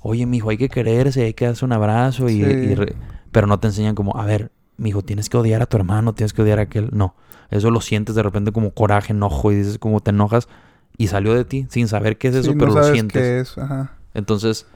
[0.00, 2.50] oye, mijo, hay que quererse, hay que darse un abrazo, y, Sí.
[2.50, 2.96] y re-
[3.30, 6.32] pero no te enseñan como, a ver, mijo, tienes que odiar a tu hermano, tienes
[6.32, 6.88] que odiar a aquel.
[6.92, 7.14] No,
[7.50, 10.48] eso lo sientes de repente como coraje, enojo, y dices como te enojas,
[10.96, 13.22] y salió de ti sin saber qué es eso, sí, pero no lo sabes sientes.
[13.22, 13.58] qué es.
[13.58, 13.92] Ajá.
[14.14, 14.66] Entonces,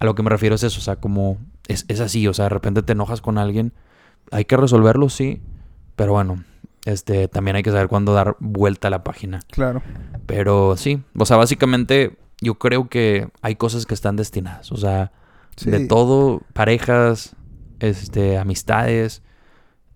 [0.00, 1.36] a lo que me refiero es eso, o sea, como
[1.68, 3.72] es, es así, o sea, de repente te enojas con alguien,
[4.32, 5.40] hay que resolverlo, sí,
[5.96, 6.42] pero bueno,
[6.84, 9.40] este, también hay que saber cuándo dar vuelta a la página.
[9.50, 9.82] Claro.
[10.26, 14.70] Pero sí, o sea, básicamente yo creo que hay cosas que están destinadas.
[14.72, 15.12] O sea,
[15.64, 17.34] de todo, parejas,
[17.80, 19.22] este, amistades,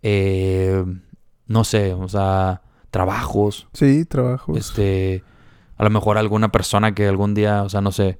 [0.02, 0.84] eh,
[1.46, 4.58] no sé, o sea, trabajos, Sí, trabajos.
[4.58, 5.22] este,
[5.76, 8.18] a lo mejor alguna persona que algún día, o sea, no sé,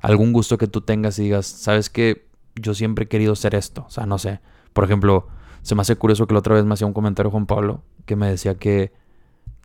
[0.00, 3.84] algún gusto que tú tengas y digas, sabes que yo siempre he querido ser esto,
[3.86, 4.40] o sea, no sé,
[4.72, 5.28] por ejemplo,
[5.62, 8.16] se me hace curioso que la otra vez me hacía un comentario Juan Pablo que
[8.16, 8.92] me decía que,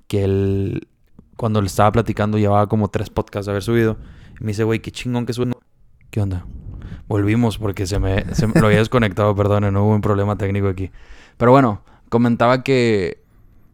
[0.08, 0.88] que él,
[1.36, 3.97] cuando le estaba platicando, llevaba como tres podcasts de haber subido,
[4.39, 5.52] y me dice, güey, qué chingón que sube.
[6.10, 6.45] ¿Qué onda?
[7.08, 10.67] Volvimos porque se me, se me- lo había desconectado, perdón, no hubo un problema técnico
[10.67, 10.91] aquí.
[11.38, 13.23] Pero bueno, comentaba que...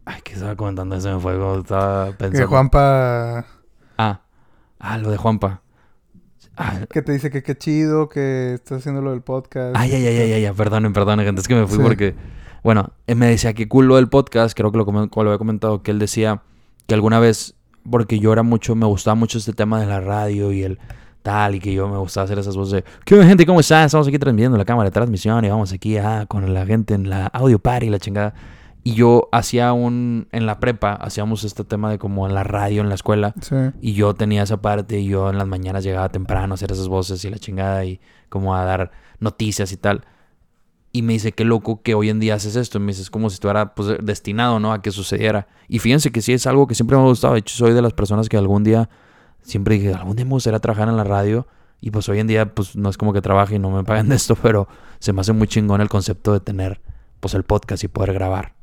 [0.04, 1.00] Ay, ¿qué estaba comentando?
[1.00, 2.38] Se me fue estaba pensando.
[2.38, 3.44] que Juanpa,
[3.98, 4.20] Ah,
[4.78, 5.62] ah, lo de Juanpa.
[6.56, 9.76] Ah, que te dice que qué chido, que estás haciendo lo del podcast.
[9.76, 11.82] Ay, ay, ay, ay, ay, perdonen, perdonen, gente, es que me fui Sí.
[11.82, 12.14] porque,
[12.62, 15.82] bueno, él me decía que cool lo del podcast, creo que lo, lo había comentado,
[15.82, 16.42] que él decía
[16.86, 17.54] que alguna vez,
[17.90, 20.78] porque yo era mucho, me gustaba mucho este tema de la radio y el
[21.22, 23.44] tal, y que yo me gustaba hacer esas voces de, ¿qué onda, gente?
[23.44, 23.84] ¿Cómo están?
[23.84, 27.10] Estamos aquí transmitiendo la cámara de transmisión y vamos aquí ah, con la gente en
[27.10, 28.32] la audio party y la chingada.
[28.86, 32.82] Y yo hacía un, en la prepa, hacíamos este tema de como en la radio,
[32.82, 33.56] en la escuela, Sí.
[33.80, 36.86] y yo tenía esa parte y yo en las mañanas llegaba temprano a hacer esas
[36.86, 40.04] voces y la chingada y como a dar noticias y tal.
[40.92, 42.78] Y me dice, qué loco que hoy en día haces esto.
[42.78, 44.72] Y me dice, es como si estuviera pues, destinado, ¿no?
[44.72, 45.48] A que sucediera.
[45.68, 47.34] Y fíjense que sí es algo que siempre me ha gustado.
[47.34, 48.88] De hecho, soy de las personas que algún día,
[49.42, 51.48] siempre dije, algún día me gustaría trabajar en la radio.
[51.80, 54.08] Y pues hoy en día, pues no es como que trabaje y no me paguen
[54.08, 54.68] de esto, pero
[55.00, 56.80] se me hace muy chingón el concepto de tener,
[57.18, 58.55] pues el podcast y poder grabar.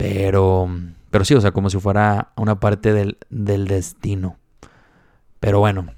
[0.00, 0.66] Pero,
[1.10, 4.38] pero sí, o sea, como si fuera una parte del, del destino.
[5.40, 5.92] Pero bueno,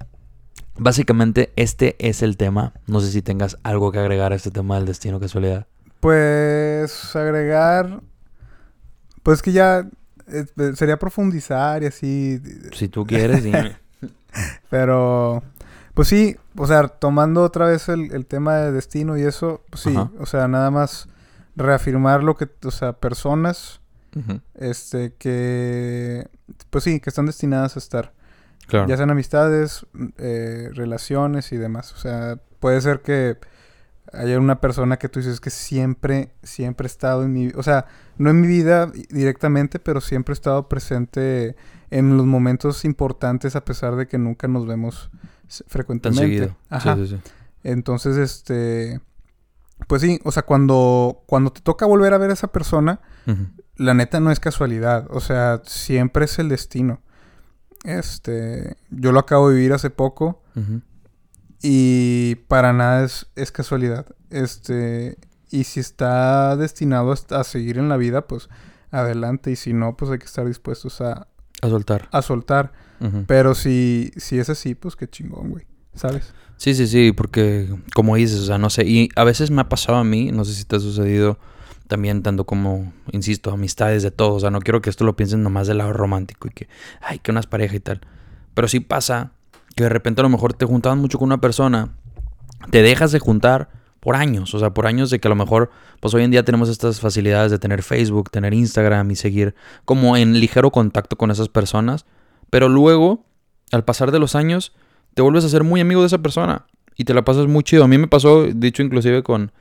[0.77, 2.73] básicamente este es el tema.
[2.85, 5.67] No sé si tengas algo que agregar a este tema del destino, casualidad.
[6.01, 8.01] Pues agregar,
[9.23, 9.87] pues que ya
[10.27, 12.41] eh, eh, sería profundizar y así,
[12.73, 13.77] Si tú quieres, dime.
[14.69, 15.43] pero
[15.93, 19.83] pues sí, o sea, tomando otra vez el, el tema de destino y eso, pues
[19.83, 20.11] sí, Ajá.
[20.19, 21.07] o sea, nada más
[21.55, 23.79] reafirmar lo que, o sea, personas,
[24.55, 26.27] Este, que,
[26.69, 28.13] pues sí, que están destinadas a estar.
[28.67, 28.87] Claro.
[28.87, 29.85] Ya sean amistades,
[30.17, 31.93] eh, relaciones y demás.
[31.93, 33.37] O sea, puede ser que
[34.13, 37.47] haya una persona que tú dices que siempre, siempre ha estado en mi...
[37.55, 37.87] O sea,
[38.17, 41.55] no en mi vida directamente, pero siempre ha estado presente
[41.89, 45.09] en los momentos importantes a pesar de que nunca nos vemos
[45.67, 46.23] frecuentemente.
[46.23, 46.57] seguido.
[46.69, 46.95] Ajá.
[46.95, 47.31] Sí, sí, sí.
[47.63, 48.99] Entonces, este.
[49.87, 53.01] Pues sí, o sea, cuando, cuando te toca volver a ver a esa persona.
[53.75, 55.07] La neta no es casualidad.
[55.09, 57.01] O sea, siempre es el destino.
[57.83, 58.77] Este.
[58.89, 60.41] Yo lo acabo de vivir hace poco.
[61.61, 64.07] Y para nada es, es casualidad.
[64.29, 65.17] Este.
[65.49, 68.49] Y si está destinado a, seguir en la vida, pues
[68.91, 69.51] adelante.
[69.51, 71.27] Y si no, pues hay que estar dispuestos a,
[71.61, 72.09] A soltar.
[72.11, 72.71] a soltar.
[73.27, 75.65] Pero si, si es así, pues qué chingón, güey.
[75.93, 76.33] ¿Sabes?
[76.57, 79.67] Sí, sí, sí, porque como dices, o sea, no sé, y a veces me ha
[79.67, 81.37] pasado a mí, no sé si te ha sucedido
[81.93, 85.43] también tanto como, insisto, amistades de todos, o sea, no quiero que esto lo piensen
[85.43, 86.67] nomás del lado romántico y que,
[87.01, 88.01] ay, que unas parejas y tal,
[88.55, 89.33] pero sí pasa
[89.75, 91.89] que de repente a lo mejor te juntabas mucho con una persona,
[92.71, 93.69] te dejas de juntar
[93.99, 95.69] por años, o sea, por años de que a lo mejor,
[95.99, 99.53] pues hoy en día tenemos estas facilidades de tener Facebook, tener Instagram y seguir
[99.85, 102.07] como en ligero contacto con esas personas,
[102.49, 103.23] pero luego,
[103.71, 104.73] al pasar de los años,
[105.13, 106.65] te vuelves a ser muy amigo de esa persona
[106.95, 107.83] y te la pasas muy chido.
[107.83, 109.51] A mí me pasó, dicho inclusive con,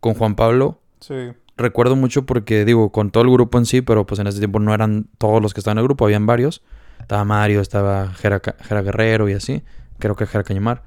[0.00, 1.34] con Juan Pablo, Sí.
[1.56, 4.58] Recuerdo mucho porque, digo, con todo el grupo en sí, pero pues en ese tiempo
[4.58, 6.62] no eran todos los que estaban en el grupo, habían varios.
[7.00, 8.40] Estaba Mario, estaba Jera,
[8.82, 9.62] Guerrero y así,
[9.98, 10.82] creo que Jera Cañamar.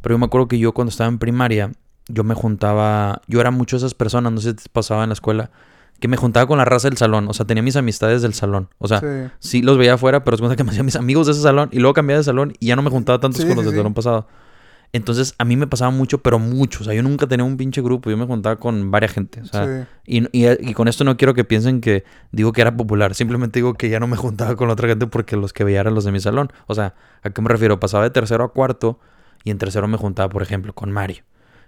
[0.00, 1.72] Pero yo me acuerdo que yo cuando estaba en primaria,
[2.08, 5.10] yo me juntaba, yo era mucho de esas personas, no sé si te pasaba en
[5.10, 5.50] la escuela,
[6.00, 8.68] que me juntaba con la raza del salón, o sea, tenía mis amistades del salón,
[8.78, 9.06] o sea, sí.
[9.40, 11.68] sí los veía afuera, pero es cuenta que me hacía mis amigos de ese salón
[11.72, 13.70] y luego cambiaba de salón y ya no me juntaba tantos Sí, con los sí,
[13.70, 14.28] del salón pasado.
[14.92, 16.80] Entonces, a mí me pasaba mucho, pero mucho.
[16.80, 18.08] O sea, yo nunca tenía un pinche grupo.
[18.10, 19.42] Yo me juntaba con varias gente.
[19.42, 19.66] O sea,
[20.06, 20.18] sí.
[20.32, 23.14] y, y- y con esto no quiero que piensen que digo que era popular.
[23.14, 25.94] Simplemente digo que ya no me juntaba con otra gente porque los que veía eran
[25.94, 26.50] los de mi salón.
[26.66, 27.78] O sea, ¿a qué me refiero?
[27.78, 28.98] Pasaba de tercero a cuarto
[29.44, 31.22] y en tercero me juntaba, por ejemplo, con Mario.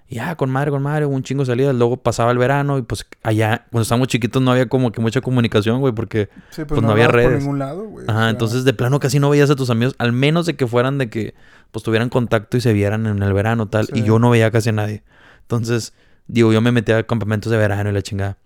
[0.08, 1.74] Ya, con Mario, con Mario, un chingo de salidas.
[1.74, 5.20] Luego pasaba el verano y pues allá, cuando estábamos chiquitos, no había como que mucha
[5.20, 7.42] comunicación, güey, porque Sí, pues no había hablabas por redes.
[7.44, 8.06] ningún lado, güey.
[8.06, 10.56] o Ajá, sea, entonces de plano casi no veías a tus amigos, al menos de
[10.56, 11.34] que fueran de que
[11.70, 14.70] pues tuvieran contacto y se vieran en el verano tal, y yo no veía casi
[14.70, 15.04] a nadie.
[15.42, 15.92] Entonces,
[16.26, 18.36] digo, yo me metía a campamentos de verano y la chingada.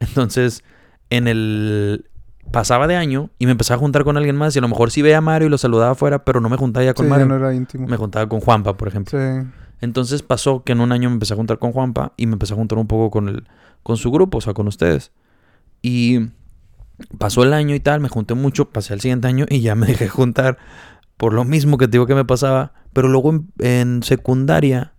[0.00, 0.64] Entonces,
[1.10, 2.06] en el
[2.50, 4.90] pasaba de año y me empezaba a juntar con alguien más y a lo mejor
[4.90, 7.08] sí veía a Mario y lo saludaba afuera, pero no me juntaba ya con sí,
[7.10, 7.26] ya Mario.
[7.26, 7.86] no era íntimo.
[7.86, 9.18] Me juntaba con Juanpa, por ejemplo.
[9.18, 9.46] Sí.
[9.82, 12.54] Entonces pasó que en un año me empecé a juntar con Juanpa y me empecé
[12.54, 13.44] a juntar un poco con el,
[13.82, 15.12] con su grupo, o sea, con ustedes.
[15.82, 16.28] Y
[17.18, 19.86] pasó el año y tal, me junté mucho, pasé al siguiente año y ya me
[19.88, 20.56] dejé juntar
[21.16, 22.72] por lo mismo que te digo que me pasaba.
[22.92, 24.94] Pero luego en, en secundaria,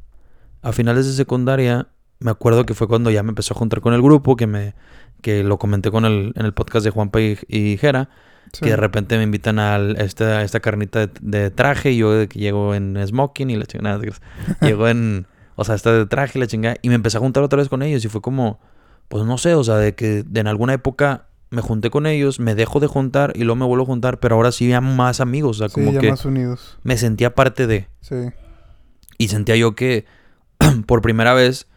[0.61, 1.87] a finales de secundaria,
[2.19, 4.75] me acuerdo que fue cuando ya me empezó a juntar con el grupo, que me
[5.21, 8.09] que lo comenté con el, en el podcast de Juanpa y, y Jera,
[8.51, 8.61] sí.
[8.63, 12.39] que de repente me invitan a esta, esta carnita de, de traje y yo que
[12.39, 13.99] llego en smoking y la chingada.
[14.61, 16.75] llego en, o sea, esta de traje y la chingada.
[16.81, 18.59] Y me empecé a juntar otra vez con ellos y fue como,
[19.07, 22.55] pues no sé, o sea, de que en alguna época me junté con ellos, me
[22.55, 25.57] dejo de juntar y luego me vuelvo a juntar, pero ahora sí ya más amigos,
[25.57, 26.79] o sea, Sí, como ya que más unidos.
[26.83, 27.87] me sentía parte de.
[28.01, 28.15] Sí.
[29.19, 30.05] Y sentía yo que
[30.87, 31.67] por primera vez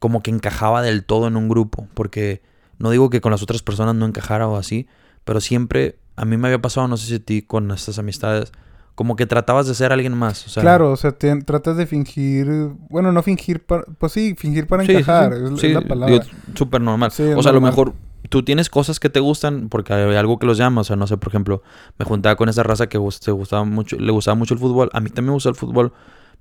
[0.00, 1.86] como que encajaba del todo en un grupo.
[1.94, 2.42] Porque
[2.78, 4.88] no digo que con las otras personas no encajara o así,
[5.24, 8.52] pero siempre a mí me había pasado, no sé si a ti con estas amistades,
[8.94, 10.46] como que tratabas de ser alguien más.
[10.46, 12.46] O sea, claro, o sea, te- tratas de fingir...
[12.90, 13.84] Bueno, no fingir para...
[13.98, 15.34] Pues sí, fingir para sí, encajar.
[15.34, 15.54] sí.
[15.54, 16.20] Es, Sí, es la palabra.
[16.54, 17.10] súper normal.
[17.36, 17.94] O sea, a lo mejor
[18.28, 20.82] tú tienes cosas que te gustan porque hay algo que los llama.
[20.82, 21.62] O sea, no sé, por ejemplo,
[21.98, 24.90] me juntaba con esa raza que le gustaba mucho, le gustaba mucho el fútbol.
[24.92, 25.92] A mí también me gusta el fútbol,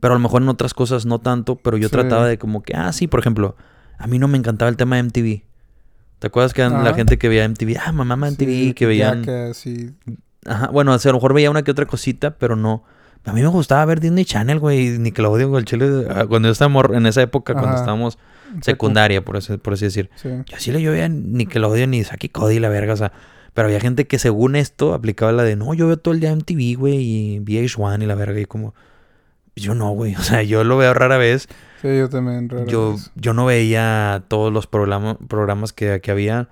[0.02, 1.56] pero a lo mejor en otras cosas no tanto.
[1.56, 3.56] Pero yo trataba de como que, ah, sí, por ejemplo,
[3.98, 5.44] a mí no me encantaba el tema de MTV.
[6.22, 9.24] ¿Te acuerdas que la gente que veía MTV, ah, mamá, mamá, MTV, Sí, que veían...
[9.24, 9.90] Jackass y-
[10.46, 12.84] Ajá, bueno, o sea, a lo mejor veía una que otra cosita, pero no.
[13.26, 16.52] A mí me gustaba ver Disney Channel, güey, Nickelodeon, güey, el chile, ah, cuando yo
[16.52, 18.20] estaba en esa época, cuando estábamos
[18.62, 20.12] secundaria, por así, por así decir.
[20.14, 20.30] Sí.
[20.46, 23.12] Yo sí le yo veía Nickelodeon y Saki Cody la verga, o sea.
[23.56, 26.36] Pero había gente que según esto aplicaba la de, no, yo veo todo el día
[26.36, 28.76] MTV, güey, y VH1 y la verga, y como...
[29.56, 31.48] Yo no, güey, o sea, yo lo veo rara vez.
[31.82, 32.48] Sí, yo también.
[32.50, 33.12] rara Yo, vez.
[33.16, 36.50] yo no veía todos los programa- programas que, que había.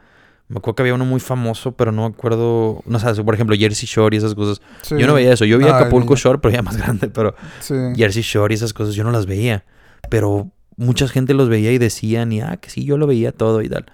[0.48, 2.82] Me acuerdo que había uno muy famoso, pero no me acuerdo...
[2.88, 4.62] No sé, por ejemplo, Jersey Shore y esas cosas.
[4.82, 4.96] Sí.
[4.98, 5.46] Yo no veía eso.
[5.46, 6.16] Yo veía Ah, Acapulco.
[6.16, 7.08] Shore, pero ya más grande.
[7.10, 7.76] Pero Sí.
[7.96, 9.64] Jersey Shore y esas cosas yo no las veía.
[10.10, 13.62] Pero mucha gente los veía y decían, y ah, que sí, yo lo veía todo
[13.62, 13.86] y tal.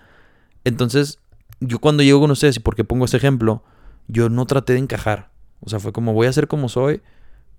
[0.63, 1.19] Entonces,
[1.59, 3.61] yo cuando llego con ustedes, y porque pongo este ejemplo,
[4.07, 5.29] yo no traté de encajar.
[5.59, 7.01] O sea, fue como voy a ser como soy.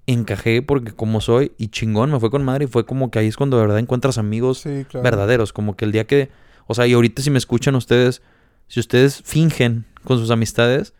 [0.09, 3.27] Encajé porque como soy y chingón, me fue con madre y fue como que ahí
[3.27, 5.03] es cuando de verdad encuentras amigos Sí, claro.
[5.03, 5.53] verdaderos.
[5.53, 6.31] Como que el día que,
[6.69, 8.23] o sea, y ahorita si me escuchan ustedes,
[8.69, 10.95] si ustedes fingen con sus amistades,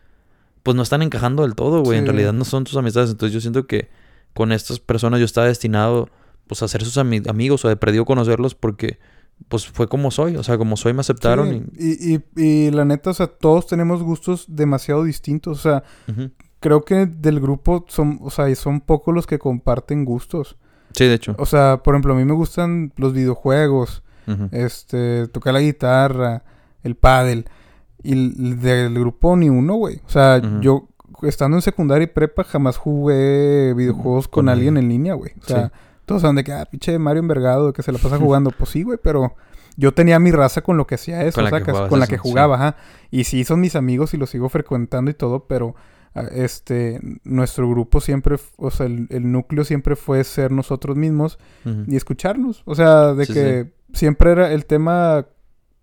[0.63, 1.97] pues no están encajando del todo, güey.
[1.99, 3.09] En realidad no son tus amistades.
[3.11, 3.89] Entonces yo siento que
[4.33, 6.09] con estas personas yo estaba destinado,
[6.47, 8.99] pues, a ser sus ami- amigos o de perdido conocerlos porque,
[9.47, 10.35] pues, fue como soy.
[10.35, 11.97] O sea, como soy me aceptaron Sí,
[12.35, 15.59] Y, y, y la neta, o sea, todos tenemos gustos demasiado distintos.
[15.59, 15.83] O sea.
[16.59, 20.57] Creo que del grupo son, o sea, son pocos los que comparten gustos.
[20.93, 21.35] Sí, de hecho.
[21.37, 24.03] O sea, por ejemplo, a mí me gustan los videojuegos,
[24.51, 26.43] este, tocar la guitarra,
[26.83, 27.45] el pádel.
[28.03, 30.01] Y del grupo ni uno, güey.
[30.05, 30.87] O sea, yo
[31.23, 35.31] estando en secundaria y prepa jamás jugué videojuegos con, Con alguien en línea, güey.
[35.41, 35.71] O sea, Sí.
[36.05, 38.51] todos saben de que, ah, pinche Mario envergado, que se la pasa jugando.
[38.51, 39.35] pues sí, güey, pero
[39.75, 41.99] yo tenía mi raza con lo que hacía eso, Con la que sacas, jugabas con
[41.99, 42.21] la que sí.
[42.21, 42.75] jugaba, ajá.
[43.11, 45.75] Y sí, son mis amigos y los sigo frecuentando y todo, pero
[46.31, 51.39] este, nuestro grupo siempre, o sea, el, el núcleo siempre fue ser nosotros mismos
[51.87, 52.63] y escucharnos.
[52.65, 55.25] O sea, de Sí, que siempre era el tema,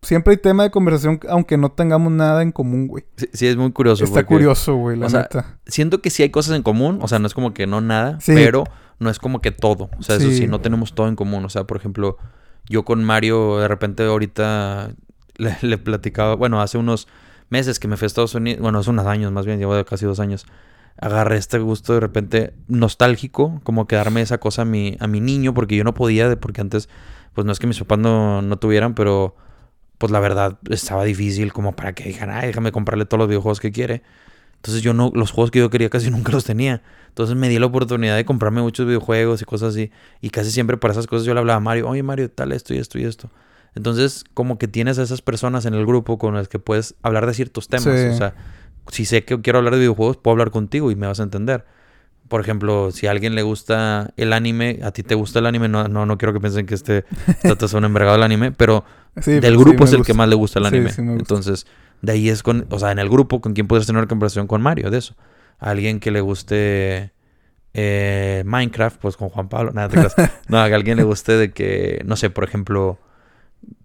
[0.03, 3.05] siempre hay tema de conversación, aunque no tengamos nada en común, güey.
[3.17, 4.05] Sí, sí, es muy curioso.
[4.05, 5.59] Está porque curioso, güey, la o sea, neta.
[5.67, 6.99] Siento que sí hay cosas en común.
[7.03, 8.19] O sea, no es como que no nada.
[8.27, 8.65] Pero
[8.99, 9.91] no es como que todo.
[9.99, 10.37] O sea, eso Sí.
[10.39, 11.45] sí, no tenemos todo en común.
[11.45, 12.17] O sea, por ejemplo,
[12.69, 14.95] yo con Mario, de repente ahorita
[15.37, 16.35] le, le platicaba.
[16.37, 17.09] Bueno, hace unos
[17.49, 18.61] meses que me fui a Estados Unidos.
[18.61, 20.47] Bueno, hace unos años más bien, llevo casi dos años.
[21.01, 25.21] Agarré este gusto de repente nostálgico, como que darme esa cosa a mi, a mi
[25.21, 26.89] niño, porque yo no podía, porque antes,
[27.33, 29.37] pues no es que mis papás no, no tuvieran, pero
[29.99, 33.61] pues la verdad estaba difícil como para que dijeran, ay, déjame comprarle todos los videojuegos
[33.61, 34.03] que quiere.
[34.57, 36.83] Entonces yo no, los juegos que yo quería casi nunca los tenía.
[37.09, 39.91] Entonces me di la oportunidad de comprarme muchos videojuegos y cosas así.
[40.21, 42.75] Y casi siempre para esas cosas yo le hablaba a Mario, oye Mario, tal esto
[42.75, 43.31] y esto y esto.
[43.75, 47.27] Entonces como que tienes a esas personas en el grupo con las que puedes hablar
[47.27, 47.85] de ciertos temas.
[47.85, 48.07] Sí.
[48.07, 48.35] O sea,
[48.89, 51.65] si sé que quiero hablar de videojuegos, puedo hablar contigo y me vas a entender.
[52.29, 55.69] Por ejemplo, si a alguien le gusta el anime, a ti te gusta el anime,
[55.69, 57.05] no, no, no quiero que piensen que este
[57.43, 58.85] es un envergado del anime, pero
[59.21, 60.87] Sí, del grupo sí es el que más le gusta el anime.
[60.87, 61.03] gusta.
[61.03, 61.67] Entonces,
[62.03, 64.47] de ahí es con, o sea, en el grupo con quien puedes tener una conversación
[64.47, 65.15] con Mario, de eso.
[65.59, 67.13] A alguien que le guste
[67.75, 70.23] eh, Minecraft, pues con Juan Pablo, nada te.
[70.49, 72.99] No, a alguien le guste de que, no sé, por ejemplo,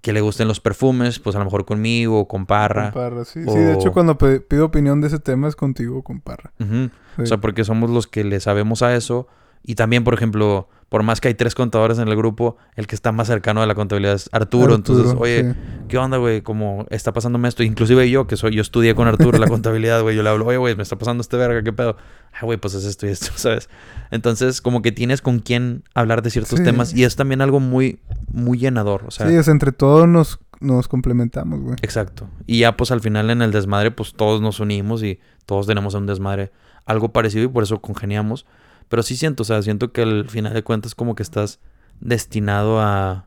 [0.01, 2.91] que le gusten los perfumes, pues a lo mejor conmigo o con Parra.
[2.91, 3.43] Con Parra, sí.
[3.43, 6.51] Sí, de hecho, O- cuando pido opinión de ese tema es contigo, con Parra.
[6.57, 6.89] Sí.
[7.21, 9.27] O sea, porque somos los que le sabemos a eso.
[9.63, 12.95] Y también, por ejemplo, por más que hay tres contadores en el grupo, el que
[12.95, 14.73] está más cercano de la contabilidad es Arturo.
[14.75, 15.59] Entonces, oye, sí.
[15.87, 16.41] ¿qué onda, güey?
[16.41, 17.61] Como está pasándome esto.
[17.63, 20.15] Inclusive yo, que soy, yo estudié con Arturo la contabilidad, güey.
[20.15, 21.95] Yo le hablo, oye, güey, me está pasando este verga, ¿qué pedo?
[22.33, 23.69] Ah, güey, pues es esto y esto, ¿sabes?
[24.09, 26.65] Entonces, como que tienes con quién hablar de ciertos Sí.
[26.65, 26.93] temas.
[26.95, 27.99] Y es también algo muy,
[28.31, 29.03] muy llenador.
[29.07, 31.75] O sea, sí, es entre todos nos, nos complementamos, güey.
[31.83, 32.27] exacto.
[32.47, 35.93] Y ya, pues al final en el desmadre, pues todos nos unimos y todos tenemos
[35.93, 36.51] un desmadre
[36.85, 38.47] algo parecido y por eso congeniamos.
[38.89, 41.59] Pero sí siento, o sea, siento que al final de cuentas como que estás
[41.99, 43.25] destinado a,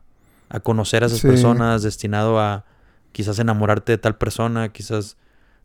[0.49, 1.27] a conocer a esas Sí.
[1.27, 2.65] personas, destinado a
[3.11, 5.17] quizás enamorarte de tal persona, quizás...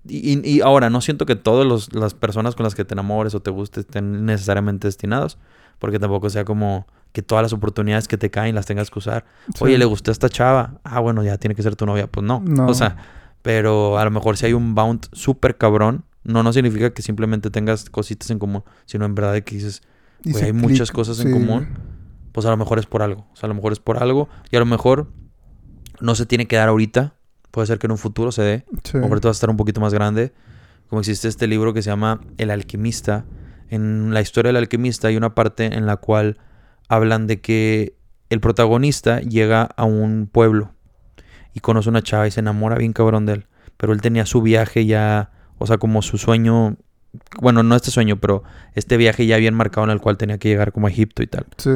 [0.06, 3.34] Y, y- y ahora, no siento que todas las personas con las que te enamores
[3.34, 5.36] o te guste estén necesariamente destinados,
[5.78, 9.24] porque tampoco sea como que todas las oportunidades que te caen las tengas que usar.
[9.54, 9.64] Sí.
[9.64, 10.74] Oye, le gustó a esta chava.
[10.84, 12.06] Ah, bueno, ya tiene que ser tu novia.
[12.06, 12.40] Pues no.
[12.46, 12.66] No.
[12.66, 12.96] O sea,
[13.42, 17.50] pero a lo mejor si hay un bound súper cabrón, no, no significa que simplemente
[17.50, 19.82] tengas cositas en común, sino en verdad que dices,
[20.24, 21.68] güey, hay muchas cosas en sí, común.
[22.32, 23.26] pues a lo mejor es por algo.
[23.32, 25.10] O sea, a lo mejor es por algo y a lo mejor
[26.00, 27.14] no se tiene que dar ahorita.
[27.50, 28.64] Puede ser que en un futuro se dé.
[28.84, 28.98] Sí.
[28.98, 30.32] O ahorita vas a estar un poquito más grande.
[30.88, 33.24] Como existe este libro que se llama El alquimista.
[33.68, 36.38] En la historia del alquimista hay una parte en la cual
[36.88, 37.96] hablan de que
[38.30, 40.72] el protagonista llega a un pueblo
[41.54, 43.46] y conoce a una chava y se enamora bien cabrón de él.
[43.76, 46.76] Pero él tenía su viaje ya, o sea, como su sueño,
[47.40, 48.42] bueno, no este sueño, pero
[48.74, 51.26] este viaje ya bien marcado en el cual tenía que llegar como a Egipto y
[51.26, 51.46] tal.
[51.56, 51.70] Sí.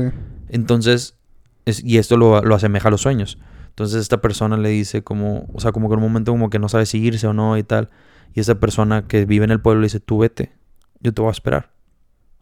[0.48, 1.16] Entonces,
[1.64, 3.38] es- y esto lo, lo asemeja a los sueños.
[3.68, 6.58] Entonces esta persona le dice como, o sea, como que en un momento como que
[6.58, 7.88] no sabe si irse o no y tal.
[8.34, 10.52] Y esa persona que vive en el pueblo le dice, tú vete,
[11.00, 11.70] yo te voy a esperar.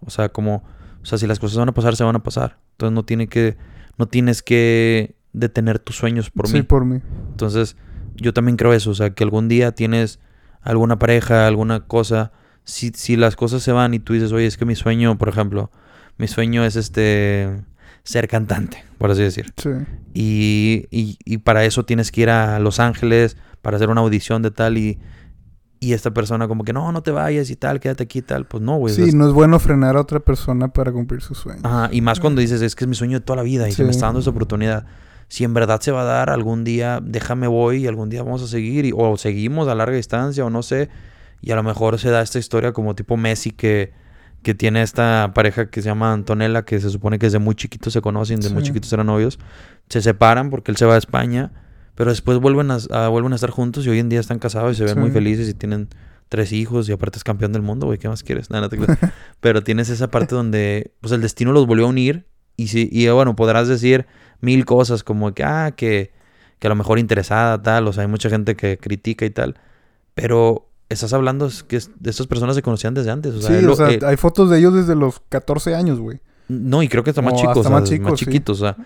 [0.01, 0.65] O sea, como,
[1.03, 2.59] o sea, si las cosas van a pasar, se van a pasar.
[2.73, 3.57] Entonces no tiene que,
[3.97, 6.63] no tienes que detener tus sueños por sí, mí.
[6.63, 7.01] por mí.
[7.31, 7.77] Entonces,
[8.17, 10.19] yo también creo eso, o sea, que algún día tienes
[10.63, 12.33] alguna pareja, alguna cosa,
[12.65, 15.29] si, si las cosas se van y tú dices, oye, es que mi sueño, por
[15.29, 15.71] ejemplo,
[16.19, 17.63] mi sueño es este
[18.03, 19.53] ser cantante, por así decir.
[19.57, 19.71] Sí.
[20.15, 24.43] Y, y, y para eso tienes que ir a Los Ángeles para hacer una audición
[24.43, 24.99] de tal y,
[25.81, 28.47] y esta persona como que no, no te vayas y tal, quédate aquí y tal.
[28.47, 28.95] Pues no, güey.
[28.95, 31.65] Sí, es- no es bueno frenar a otra persona para cumplir sus sueños.
[31.65, 33.73] Ajá, y más cuando dices, es que es mi sueño de toda la vida y
[33.73, 34.87] se me está dando esa oportunidad.
[35.31, 38.43] Si en verdad se va a dar algún día, déjame voy y algún día vamos
[38.43, 38.85] a seguir.
[38.85, 40.89] y- o seguimos a larga distancia o no sé.
[41.41, 43.93] Y a lo mejor se da esta historia como tipo Messi que,
[44.43, 47.93] que tiene esta pareja que se llama Antonella, que se supone que desde muy chiquitos
[47.93, 49.39] se conocen, de muy chiquitos eran novios.
[49.89, 51.53] Se separan porque él se va a España,
[51.95, 54.73] pero después vuelven a, a- vuelven a estar juntos y hoy en día están casados
[54.73, 55.89] y se ven muy felices y tienen
[56.29, 58.51] tres hijos y aparte es campeón del mundo, güey, ¿qué más quieres?
[58.51, 58.87] Nada, no.
[59.41, 62.27] Pero tienes esa parte donde pues el destino los volvió a unir
[62.57, 64.07] y sí, y bueno, podrás decir
[64.41, 66.13] mil cosas como que, ah, que,
[66.59, 69.57] que a lo mejor interesada, tal, o sea, hay mucha gente que critica y tal,
[70.15, 73.35] pero estás hablando que es- de estas personas se conocían desde antes.
[73.35, 76.21] O sea, sí, o eh, hay fotos de ellos desde los 14 años, güey.
[76.49, 78.25] no, y creo que está más chicos, hasta o sea, más más, chicos, sí.
[78.27, 78.61] chiquitos.
[78.61, 78.77] O sea,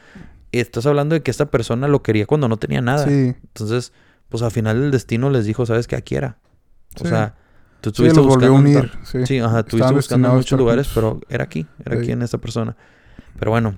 [0.53, 3.05] estás hablando de que esta persona lo quería cuando no tenía nada.
[3.07, 3.93] Sí, Entonces,
[4.29, 5.97] pues al final el destino les dijo, ¿sabes qué?
[5.97, 6.37] Aquí era.
[7.01, 7.09] O Sí.
[7.09, 7.35] sea,
[7.81, 8.53] tú sí, estuviste a buscando.
[8.55, 8.93] unir.
[9.05, 11.21] Sí, Sí, ajá, estuviste buscando en muchos lugares, juntos.
[11.25, 12.03] pero era aquí, era Sí.
[12.03, 12.77] aquí en esta persona.
[13.39, 13.77] Pero bueno,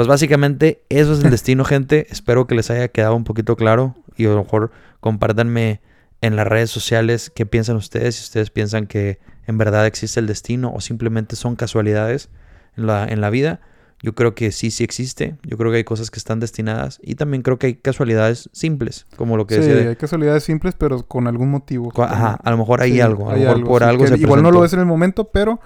[0.00, 2.06] pues básicamente eso es el destino, gente.
[2.08, 4.70] Espero que les haya quedado un poquito claro y a lo mejor
[5.00, 5.82] compártanme
[6.22, 10.26] en las redes sociales qué piensan ustedes, si ustedes piensan que en verdad existe el
[10.26, 12.30] destino o simplemente son casualidades
[12.78, 13.60] en la, en la vida.
[14.02, 15.36] Yo creo que sí, sí existe.
[15.42, 19.06] Yo creo que hay cosas que están destinadas y también creo que hay casualidades simples,
[19.16, 19.74] como lo que Sí, decía.
[19.76, 21.92] de- hay casualidades simples, pero con algún motivo.
[22.02, 24.42] Ajá, a lo mejor hay Sí, algo, a lo mejor por sí, algo se Igual
[24.42, 25.60] no lo ves en el momento, pero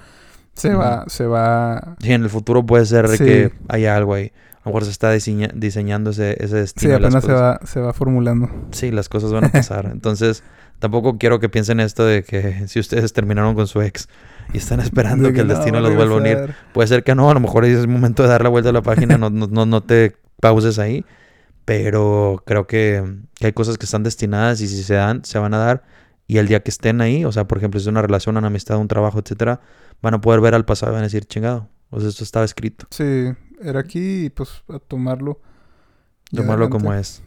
[0.55, 0.79] se Ujú.
[0.79, 1.97] va, se va...
[2.01, 3.19] Sí, en el futuro puede ser Sí.
[3.25, 4.33] que haya algo ahí.
[4.63, 6.93] A lo mejor se está diseña- diseñando ese, ese Sí, destino.
[6.95, 8.49] de las apenas se va, se va formulando.
[8.71, 9.87] Sí, las cosas van a pasar.
[9.93, 10.43] Entonces,
[10.79, 14.09] tampoco quiero que piensen esto de que si ustedes terminaron con su ex
[14.53, 17.15] y están esperando De que el no, destino los vuelva a unir, puede ser que
[17.15, 17.31] no.
[17.31, 19.19] A lo mejor es el momento de dar la vuelta a la página.
[19.19, 21.05] No, no, no, no te pauses ahí.
[21.65, 23.03] Pero creo que,
[23.35, 25.83] que hay cosas que están destinadas y si se dan, se van a dar.
[26.27, 28.47] Y el día que estén ahí, o sea, por ejemplo, si es una relación, una
[28.47, 29.61] amistad, un trabajo, etcétera,
[30.01, 31.69] van a poder ver al pasado y van a decir, chingado.
[31.91, 32.87] O sea, esto estaba escrito.
[32.91, 35.41] Sí, era aquí y pues a tomarlo.
[36.35, 37.23] Tomarlo como es.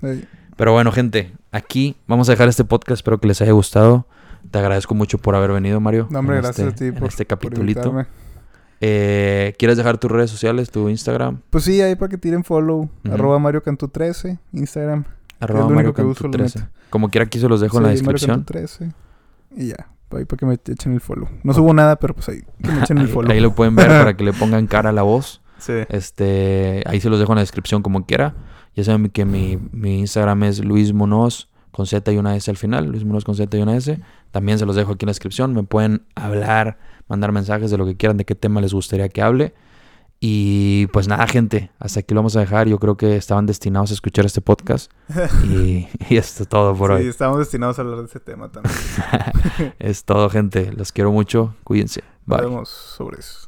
[0.55, 2.99] Pero bueno, gente, aquí vamos a dejar este podcast.
[2.99, 4.07] Espero que les haya gustado.
[4.49, 6.07] Te agradezco mucho por haber venido, Mario.
[6.09, 8.05] No, hombre, gracias este, a ti en por, este capitulito.
[8.79, 11.41] Eh, ¿Quieres dejar tus redes sociales, tu Instagram?
[11.49, 12.89] Pues sí, ahí para que tiren follow.
[13.11, 15.05] Arroba Mario Cantú 13, Instagram.
[15.39, 16.67] Arroba Mario la 13.
[16.89, 18.37] Como quiera, aquí se los dejo en la descripción.
[18.37, 18.91] Cantú 13.
[19.55, 21.27] Y ya, ahí para que me echen el follow.
[21.43, 23.31] No subo nada, pero pues ahí, que me echen el follow.
[23.31, 25.41] ahí lo pueden ver para que le pongan cara a la voz.
[25.57, 25.73] Sí.
[25.89, 28.35] Este, ahí se los dejo en la descripción como quiera.
[28.75, 32.57] Ya saben que mi, mi Instagram es Luis Monos con Z y una S al
[32.57, 32.85] final.
[32.85, 33.99] Luis Monos con Z y una S.
[34.31, 35.53] También se los dejo aquí en la descripción.
[35.53, 36.77] Me pueden hablar,
[37.07, 39.53] mandar mensajes de lo que quieran, de qué tema les gustaría que hable.
[40.19, 42.67] Y pues nada, gente, hasta aquí lo vamos a dejar.
[42.67, 44.91] Yo creo que estaban destinados a escuchar este podcast.
[45.45, 47.07] Y, y esto es todo por sí, hoy.
[47.07, 48.75] estamos destinados a hablar de ese tema también.
[49.79, 50.71] es todo, gente.
[50.73, 51.55] Los quiero mucho.
[51.63, 52.03] Cuídense.
[52.25, 52.47] Nos Bye.
[52.49, 53.46] vemos sobre eso.